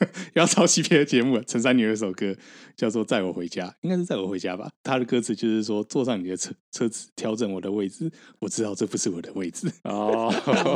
[0.34, 1.40] 要抄袭别的节目。
[1.46, 2.34] 陈珊妮有一首歌
[2.76, 4.68] 叫做《载我回家》，应该是载我回家吧？
[4.82, 9.70] 他的歌词就是说，坐上你的车车子，调整我的位置，我知道这不是我的位置。
[9.84, 10.72] 哦，好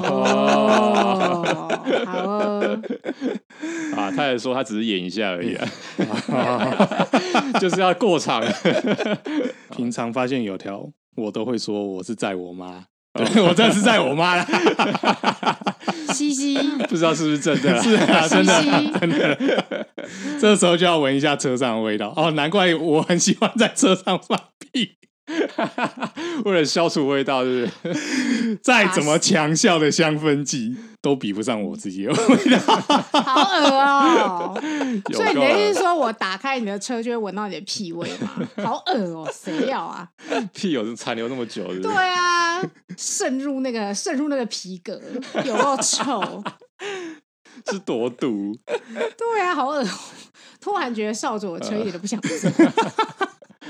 [1.24, 1.42] 哦。
[3.96, 5.68] 啊，他也说他只是演一下而已啊，
[7.60, 8.42] 就是要过场。
[9.70, 12.86] 平常发现有条，我都会说我是载我妈。
[13.12, 14.46] 对，我真的是在我妈了。
[16.12, 16.56] 嘻嘻，
[16.88, 17.82] 不知道是不是真的？
[17.82, 19.86] 是啊， 真的，真的。
[20.40, 22.12] 这时候就要闻一下车上的味道。
[22.16, 24.38] 哦，难怪我很喜欢在车上放
[24.72, 24.96] 屁，
[26.44, 28.56] 为了消除味道，是不是？
[28.62, 30.76] 再怎么强效的香氛剂。
[31.02, 32.58] 都比不上我自己的味道，
[33.10, 34.56] 好恶哦！
[35.12, 38.30] 所以你的意思是说我打开你的车就会闻到你的屁味吗？
[38.64, 39.28] 好恶哦！
[39.34, 40.08] 谁要啊？
[40.54, 41.92] 屁有残留那么久是不是？
[41.92, 42.62] 对啊，
[42.96, 45.02] 渗入那个渗入那个皮革，
[45.44, 46.44] 有够臭，
[47.68, 48.56] 是多毒？
[49.18, 49.84] 对啊，好恶！
[50.60, 52.30] 突然觉得少佐的车一点都不想坐。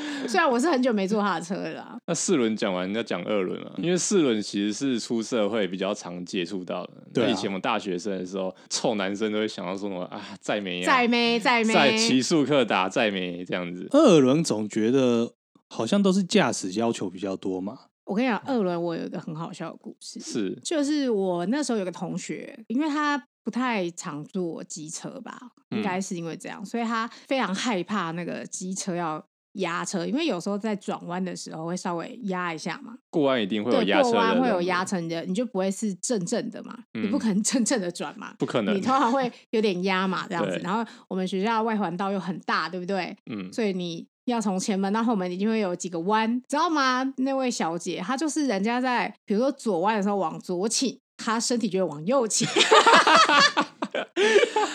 [0.28, 6.92] 虽然我是很久没坐他的车了，那四轮讲完要讲二轮啊，因为四轮其实是出社会比较常接触到的。
[7.12, 13.86] 对、啊，以前我们大学生的时候，臭男生都会想到说什么啊，再没啊，载妹，载妹，在骑速克达再没这样子。
[13.90, 15.32] 二轮总觉得
[15.68, 17.78] 好像都是驾驶要求比较多嘛。
[18.04, 25.38] 我跟你讲，二轮我有一个很好笑的故事，是就是我那时候有个同学，因为他不太常坐机车吧，
[25.70, 29.24] 应该是因为这样，嗯、所以他非常害怕那个机车要。
[29.54, 32.94] 压车，因为有时候在转弯的时候会稍微压一下嘛。
[33.10, 34.10] 过弯一定会有压车的。
[34.10, 38.74] 过弯会有压车的，你就不会是正正的嘛，嗯、你不可能 正正的转嘛，不可能。
[38.74, 40.58] 你通常会有点压嘛，这样子。
[40.62, 43.16] 然后我们学校的外环道又很大，对不对？
[43.30, 43.52] 嗯。
[43.52, 47.12] 所以你要从前门到后门，一定会有几个弯，知道吗？
[47.18, 52.48] 那位小姐，她就是人家在比如说左弯的时候往左倾，她身体就会往右倾。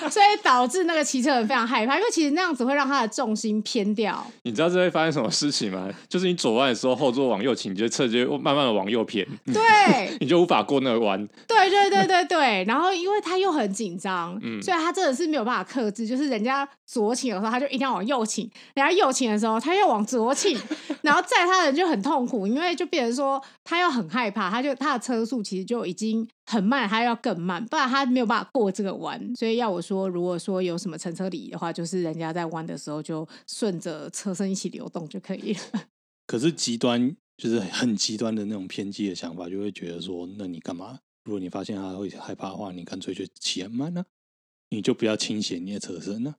[0.09, 4.26] 所以导致那个骑车人非常害怕，因为其实那样子会让他的重心偏掉。
[4.43, 5.89] 你知道这会发生什么事情吗？
[6.07, 11.28] 就是你左弯的时候，后座往右倾，你就车就慢慢的往右偏，对， 你就无法过那个弯。
[11.47, 20.57] 对对对对对，然后因为他又很紧张，嗯，所以他真的是没有办法克制，就是人家左倾的时候，他就一定要往右倾；人家右倾的时候，他又往左倾，
[21.01, 29.36] 然后载他的人就很痛苦，因为就变成说他又很害怕，他就他的车速其实就已经很慢，他要更慢，不然他没有办法过这个弯。
[29.36, 35.60] 所以要我说，如果说有什么乘车礼仪的话，就是人家在弯的时候就顺着车身一起流动就可以了。
[36.26, 41.00] 可是极端就是很极端的那种偏激的想法，就会觉得说，那你干嘛？
[41.26, 44.06] 如果你发现他会害怕的话，你干脆就骑很慢呢、啊，
[44.70, 46.36] 你就不要倾斜你的车身呢、啊。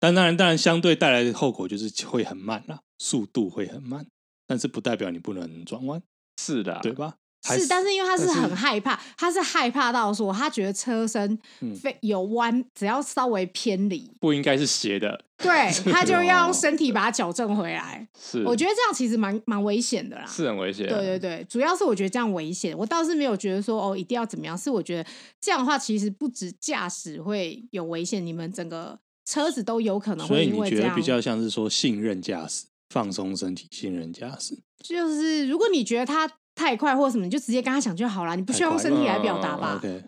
[0.00, 4.06] 但当然，当然相对带来的后果就是会很慢啦，速度会很慢，
[4.48, 6.02] 但是不代表你不能转弯，
[6.40, 7.18] 是的，对吧？
[7.44, 11.38] 是，但是因为他是很害怕，他是害怕到说，他觉得车身
[11.78, 18.08] 非有弯，只要稍微偏离，不应该是斜的， 对，他就要用身体把它矫正回来。
[18.18, 20.88] 是，我觉得这样其实蛮蛮危险的啦，是很危险。
[20.88, 30.58] 对对对，主要是我觉得这样危险，我倒是没有觉得说哦一定要怎么样，是我觉得这样的话其实不止驾驶会有危险，你们整个车子都有可能会因为这样。
[30.58, 34.58] 所以你觉得比较像是说信任驾驶，放松身体，信任驾驶。
[34.82, 36.30] 就是如果你觉得他。
[36.54, 39.80] 太快或什么，你就直接跟他讲就好了，你不需要用身体来表达吧。
[39.82, 40.02] 嗯 okay.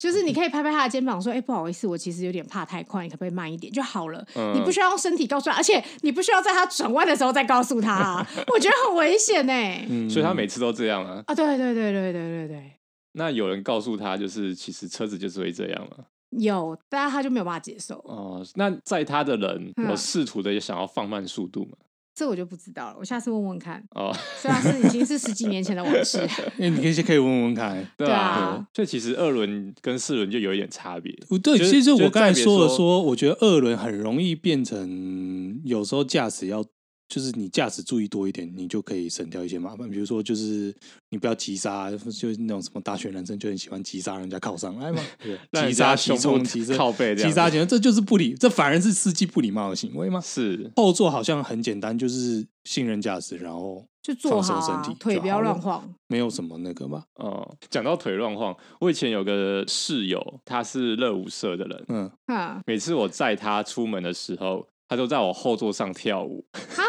[0.00, 9.86] 就是你可以拍拍他的肩膀说：“哎、欸，不好意思，我其实有点怕太快，你可不可以慢一点就好了？”嗯、你不需要用身体告诉他，而且你不需要在他转弯的时候再告诉他、啊， 我觉得很危险呢、欸。
[9.90, 11.22] 嗯、所以他每次都这样啊？
[11.26, 12.72] 啊，对对对对对对对。
[13.12, 16.06] 那有人告诉他，就是其实车子就是会这样吗？
[16.30, 17.96] 有，但是他就没有办法接受。
[18.06, 21.76] 哦，那在他的人有试图的也想要放慢速度吗？
[22.20, 23.82] 这我就不知道了，我下次问问看。
[23.94, 26.18] 哦， 虽然是已经是十几年前的往事，
[26.58, 27.82] 那你可以先可以问问看。
[27.96, 31.10] 对啊，所以其实二轮跟四轮就有一点差别。
[31.30, 36.62] 不对，其实我刚才说了说，说，我觉得二轮很容易变成有时候驾驶要。
[37.10, 39.90] 就是你驾驶注意多一点，你就可以省掉一些麻烦。
[39.90, 40.72] 比如说，就是
[41.08, 45.02] 你不要急刹，就是那种什么大学男生就很喜欢急刹，人家靠上来嘛。
[45.18, 50.20] 对，急刹、急冲、急靠背、急刹，这就是不礼，这反而是司机不礼貌的行为吗？
[50.20, 57.02] 是后座好像很简单，就是信任驾驶，然后就坐好身体，腿不要乱晃，没有什么那个嘛。
[57.16, 64.64] 哦，讲到腿乱晃，我以前有个室友，他是热舞社的人，嗯，每次我载他出门的时候。
[64.90, 66.82] 他就在我后座上跳舞啊？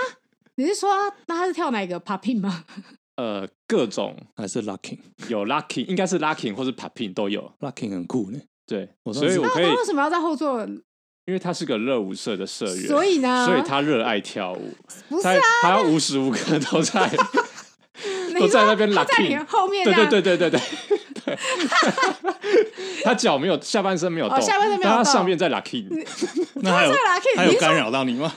[0.55, 0.89] 你是说
[1.27, 2.65] 那他是跳哪个 popping 吗？
[3.17, 4.97] 呃，各种还是 locking？
[5.27, 7.53] 有 locking，应该是 locking 或是 popping 都有。
[7.59, 8.39] locking 很酷呢。
[8.65, 9.63] 对，所以我可以。
[9.65, 10.67] 那为什么要在后座？
[11.25, 14.73] 因为他是个热舞社的社员，所以呢，所以他热爱跳舞。
[15.07, 17.07] 不是啊，他要无时无刻都在
[18.39, 19.85] 都在那边 locking 后面。
[19.85, 20.59] 对对对对对对。
[21.25, 21.37] 对
[23.03, 25.87] 他脚没有，下半身没有动，哦、下半身没有动，但他上面在 locking。
[26.61, 26.93] 那还有
[27.37, 28.33] 还有干扰到你吗？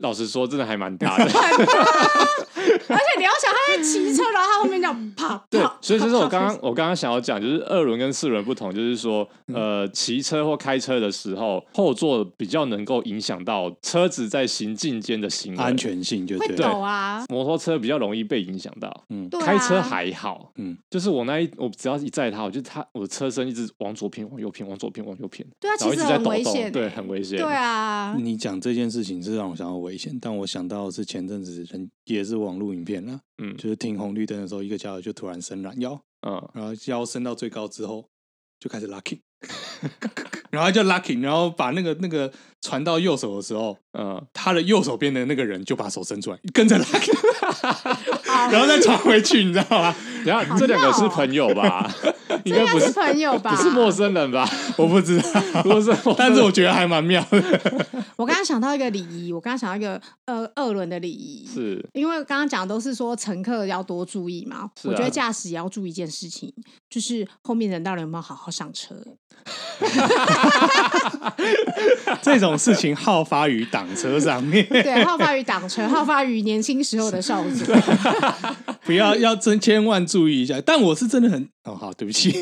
[0.00, 1.24] 老实说，真的还蛮大的。
[2.88, 5.42] 而且你要想，他在骑车，然后他后面这样啪。
[5.50, 15.62] 对，所以这是我刚刚我刚刚想要讲，就是二轮跟四轮不同，就是说，呃，骑车或开车的时候，后座比较能够影响到车子在行进间的行为。
[15.62, 16.48] 安全性，就对。
[16.48, 17.24] 会抖啊。
[17.28, 28.14] 摩托车比较容易被影响到，嗯，开车还好，嗯，就是我那一我只要一载他，我就他我的车身一直往左偏，往右偏，往左偏，往右偏，对啊，其实很危险，对，很危险，对啊。
[28.18, 38.04] 你讲这件事情是让我想到危险，但我想到是前阵子人也是网络影片啦，嗯，就是停红绿灯的时候，一个家伙就突然伸懒腰，嗯，然后腰伸到最高之后
[38.58, 39.20] 就开始 locking，
[40.50, 42.32] 然后就 locking，然后把那个那个
[42.62, 47.16] 传到右手的时候，嗯，他的右手边的那个人就把手伸出来跟着 locking，
[48.50, 49.94] 然后再传回去，你知道吗？
[50.24, 51.88] 然后这两个是朋友吧？
[52.48, 53.54] 应该不是朋友吧？
[53.54, 54.48] 不是陌生人吧？
[54.76, 57.42] 我不知道，不是，但是我觉得还蛮妙的。
[58.16, 64.70] 我刚刚想到一个礼仪，我刚刚想到一个呃二轮的礼仪，是因为刚刚讲的都是说乘客要多注意嘛。
[64.84, 66.52] 我觉得驾驶也要注意一件事情，
[66.90, 68.94] 就是后面人到底有没有好好上车。
[72.20, 77.74] 这种事情好发于挡车上面，对，好发于挡车， 好发于年轻时候的少佐。
[78.84, 80.60] 不要要真千万注意一下。
[80.60, 82.32] 但我是真的很哦，好，对不起，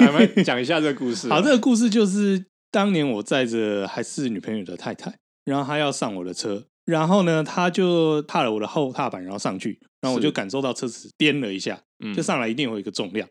[0.44, 1.28] 讲一下这个故事。
[1.30, 11.82] 好，这个故事就是当年我载着还是女朋友的太太，然后她要上我的车，然后呢，她就踏了我的后踏板，然后上去，然后我就感受到车子颠了一下，
[12.14, 13.28] 就上来一定有一个重量，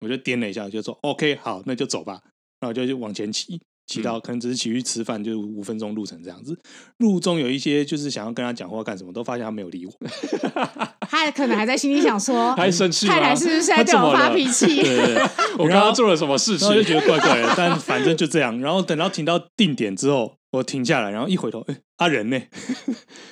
[0.00, 2.20] 我就颠了一下，就说 OK，好，那就走吧。
[2.58, 6.58] 然后就就往前骑，骑到可能只是骑去吃饭，就五分钟路程这样子。
[6.98, 9.92] 路中有一些就是想要跟他讲话干什么，都发现他没有理我。
[11.08, 14.66] 他还可能还在心里想说，还生气，太太是不是在对我发脾气？
[14.66, 15.22] 对对对，
[15.58, 16.68] 我刚刚做了什么事情？
[16.68, 18.58] 然后就觉得怪怪的，但反正就这样。
[18.60, 20.34] 然后等到停到定点之后。
[20.56, 22.40] 我停下来，然后一回头，哎，阿人呢？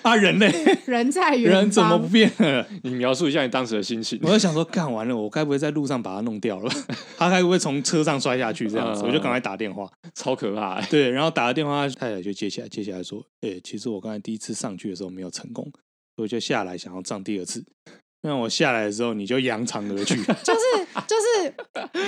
[0.02, 0.46] 阿 人呢？
[0.86, 2.66] 人在远方，人怎么不变了？
[2.82, 4.18] 你描述一下你当时的心情。
[4.22, 6.70] 我在想说，干完了，我该不会在路上把它弄掉了？
[7.16, 9.02] 他该不会从车上摔下去这样子？
[9.04, 10.80] 我就赶快打电话，超可怕。
[10.86, 15.70] 对，然后打了电话，太太就接起来，接起来说，哎，其实我刚才第一次上去的时候没有成功，
[16.16, 17.64] 所以就下来想要上第二次。
[18.26, 20.16] 那我下来的时候，你就扬长而去。
[20.42, 20.60] 就是
[21.06, 21.54] 就是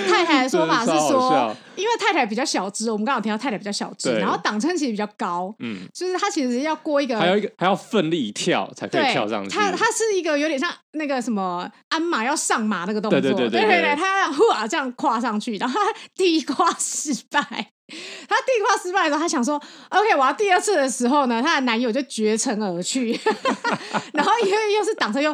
[0.09, 9.55] 太太的说法是说，因为太太比较小只，我们刚好听到太太比较小只，然后挡撑其实比较高，嗯，就是他其实要过一个，还有一个还要奋力一跳才可以跳上去。
[9.55, 17.71] 他他是一个有点像那个什么鞍马要上马那个动作，对对对对对，他要 呼这样跨上去，然后他第一跨失败。
[17.87, 23.17] 他第一跨失败的时候，他想说：“OK，我要第二次的时候呢，她的男友就绝尘而去。
[24.11, 25.33] ”然后因为又是挡车又，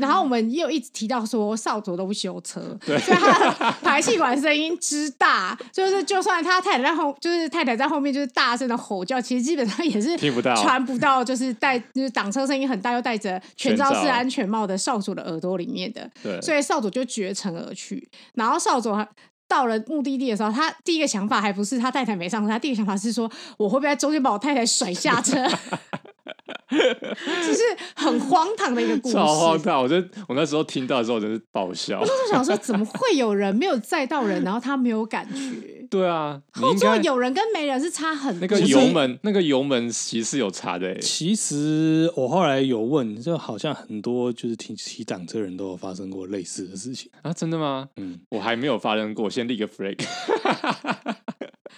[0.00, 19.08] 然后我们又一直提到说少佐都不修车，对所以他的排气管声音之大，就是就算他太太在后，就是太太在后面就是大声的吼叫，其实基本上也是听不到，传不到，就是带就是挡车声音很大又戴着全罩式安全帽的少佐的耳朵里面的，对，所以少佐就绝尘而去，然后少佐还。
[19.52, 25.46] 到了目的地的时候，他第一个想法还不是他太太没上车，他第一个想法是说，我会不会在中间把我太太甩下车？
[26.68, 27.62] 这是
[27.94, 29.82] 很荒唐的一个故事，超荒唐！
[29.82, 32.00] 我觉得我那时候听到的时候，真是爆笑。
[32.00, 35.86] 我就是想说，怎么会有人没有载到人，然后他没有感觉？
[35.90, 38.40] 对啊，后座有人跟没人是差很多。
[38.40, 40.98] 那个油门，那个油门其实是有差的。
[41.00, 47.32] 其实我后来有问，就好像很多就是骑骑挡车人都有发生过类似的事情啊？
[47.32, 47.88] 真的吗？
[47.96, 49.98] 嗯，我还没有发生过，先立个 flag。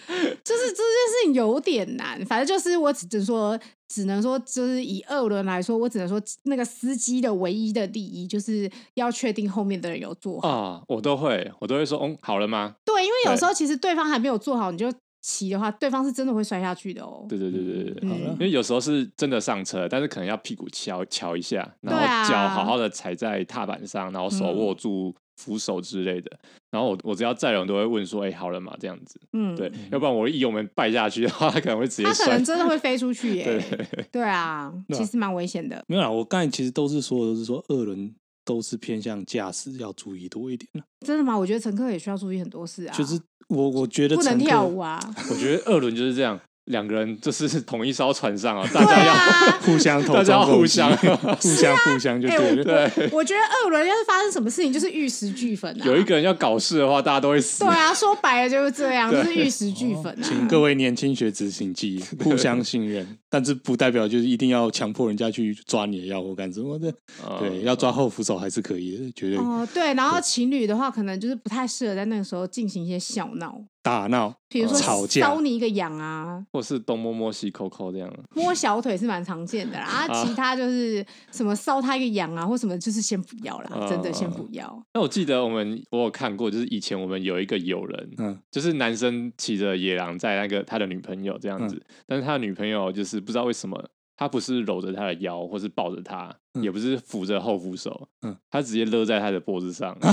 [0.07, 12.77] 就是这件事情有点难，反正就是我只能说，只能说，就是以二轮来说，我只能说那个司机的唯一的利益就是要确定后面的人有做好啊，我都会，我都会说，嗯，好了吗？
[12.85, 14.93] 对，因为有时候其实对方还没有做好，你就
[15.23, 17.25] 骑的话，对方是真的会摔下去的哦。
[17.29, 25.15] 对对对对对，好了，因为有时候是真的上车，但是可能要屁股敲敲一下，然后脚好好的踩在踏板上，然后手握住。
[25.37, 26.31] 扶手之类的，
[26.71, 33.45] 然后我我只要载人，都会问说：“哎、欸，好了嘛？”这样子，嗯，对，要不然我一油门拜下去的话， 他可能会直接，他可能真的会飞出去耶。
[33.45, 35.85] 对，对啊， 其实蛮危险的。
[35.89, 38.15] 没有啦，我刚才其实都是说，都是说二轮
[38.45, 40.71] 都是偏向驾驶要注意多一点。
[41.07, 41.37] 真的吗？
[41.37, 42.95] 我觉得乘客也需要注意很多事啊。
[42.97, 44.99] 就是我我觉得不能跳舞啊。
[45.31, 46.41] 我觉得二轮就是这样。
[46.67, 49.15] 两个人就是 同一艘船上啊，大家要
[49.61, 52.65] 互相，大家要互相， 互相，互相就对了。
[52.65, 55.85] 对，我觉得二轮要是发生什么事情，就是玉石俱焚啊。
[55.85, 57.65] 有一个人要搞事的话，大家都会死。
[57.65, 60.23] 对啊，说白了就是这样，就是玉石俱焚啊。
[60.23, 66.93] 请各位年轻学子谨记，互相信任，但是不代表就是一定要强迫人家去抓你的腰或干什么的。
[67.39, 69.39] 对，要抓后扶手还是可以的，绝对。
[69.39, 73.61] 哦，对，然后情侣的话，可能就是不太适合在那个时候进行一些小闹。
[73.85, 78.11] 打闹，比如说吵架，搔你一个痒啊，或是东摸摸西抠抠这样。
[78.35, 84.83] 摸小腿是蛮常见的啦，啊，其他就是什么搔他一个痒啊，或什么就是先不要啦，真的先不要。
[84.95, 93.79] 那我记得我们我有看过，就是以前我们有一个友人，嗯，就是男生骑着野狼在那个他的女朋友这样子，但是他的女朋友就是不知道为什么。
[94.17, 99.97] 他不是搂着他的腰，或是抱着他，嗯、也不是扶着后扶手，嗯，他直接勒在他的脖子上。
[100.01, 100.13] 等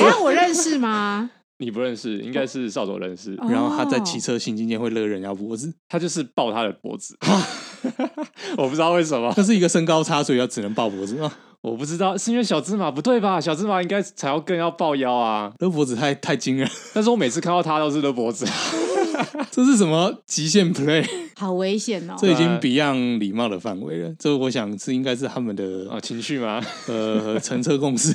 [0.00, 1.30] 一下，我认识吗？
[1.60, 3.34] 你不认识，应该是少佐认识。
[3.38, 7.18] 哦、然后他在骑车行进间会勒人家脖子，他就是抱他的脖子。
[8.56, 11.32] 我不知道为什么，这是一个身高差，所以要只能抱脖子吗？
[11.62, 13.40] 我不知道，是因为小芝麻不对吧？
[13.40, 16.70] 小芝麻应该才要更要抱腰啊，勒脖子太太惊人。
[16.94, 18.46] 但是我每次看到他都是勒脖子。
[19.50, 21.04] 这是什么极限 play？
[21.36, 22.14] 好危险哦！
[22.20, 24.12] 这已经 Beyond 礼貌的范围了。
[24.18, 26.60] 这我想是应该是他们的啊情绪吗？
[26.88, 28.14] 呃，乘车共识。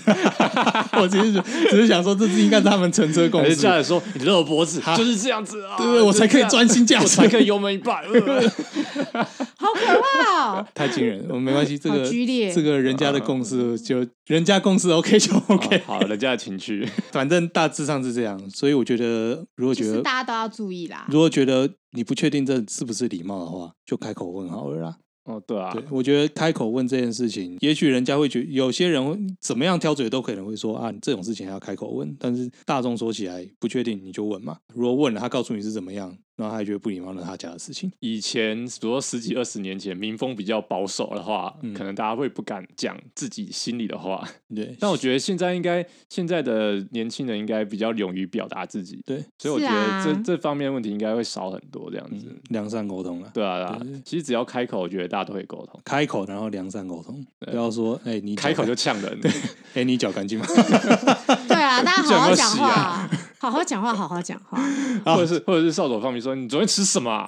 [0.94, 1.34] 我其实
[1.70, 3.56] 只是想说，这是应该是他们乘车共识。
[3.56, 5.78] 接下来说，你勒我脖子就是这样子啊！
[5.78, 8.04] 对，我才可以专心驾驶，我才可以油门一半。
[8.04, 10.68] 好可怕哦！
[10.74, 11.78] 太惊人，我没关系。
[11.78, 15.82] 这个剧烈，这个人家的共识就人家共识 OK 就 OK。
[15.86, 18.40] 好，人家的情绪，反正大致上是这样。
[18.50, 21.06] 所以我觉得，如果觉得大家都要注意啦。
[21.10, 24.98] 如果觉得你不确定这是不是礼貌的话，就开口问好了啦。
[25.26, 32.14] 哦，对啊，对，我觉得开口问这件事情，也许人家会觉得，有些人怎么样挑嘴都可能会说啊，你这种事情要开口问。
[32.20, 34.58] 但是大众说起来不确定，你就问嘛。
[34.74, 37.92] 如果问了，他告诉你是怎么样，然后他还觉得不礼貌，那他家的事情。
[38.00, 44.28] 以前，比如说十几二十年前，民风比较保守的话，嗯、可能大家会不敢讲自己心里的话。
[44.54, 49.02] 对，但我觉得现在应该，现在的年轻人应该比较勇于表达自己。
[49.06, 53.30] 对，所以我觉得这、啊、这方面问题应该会少很多，这样子、嗯、良善沟通了。
[53.34, 55.80] 对啊，对啊，对对对，其实只要开口，我觉得大家都会沟通。
[55.86, 59.18] 开口，然后良善沟通，不要说哎、欸，你开口就呛人。
[59.22, 59.38] 对，哎、
[59.76, 60.46] 欸，你脚干净吗？
[60.48, 63.10] 对啊，大家好好讲话。
[63.44, 64.58] 好好讲话，好好讲话，
[65.04, 67.26] 或者是或者是扫帚放屁说，你昨天吃什么、啊？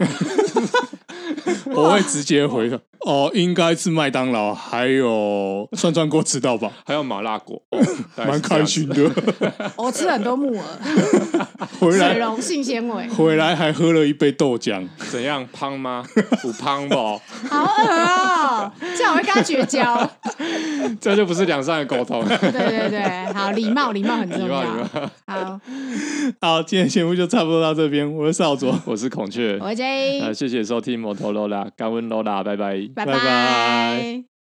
[1.76, 7.62] 我会直接回他哦，应该是麦当劳，还有涮涮锅吃到饱，还有麻辣锅，
[8.18, 9.12] 蛮、哦、开心的。
[9.78, 10.66] 我吃很多木耳，
[11.80, 16.04] 回来水溶性纤维，回来还喝了一杯豆浆，怎样胖吗？
[16.42, 16.96] 不胖吧？
[17.48, 18.72] 好恶啊、哦！
[18.98, 20.10] 这样我会跟他绝交，
[21.00, 22.26] 这就不是两善的沟通。
[22.28, 24.64] 对对对，好，礼貌礼貌很重要。
[25.28, 25.62] 好，
[26.42, 28.12] 好，今天节目就差不多到这边。
[28.12, 32.44] 我是少佐，我是孔雀，我是 J，谢谢收听摩托罗拉，感恩罗拉，
[32.96, 34.35] 拜拜，拜拜。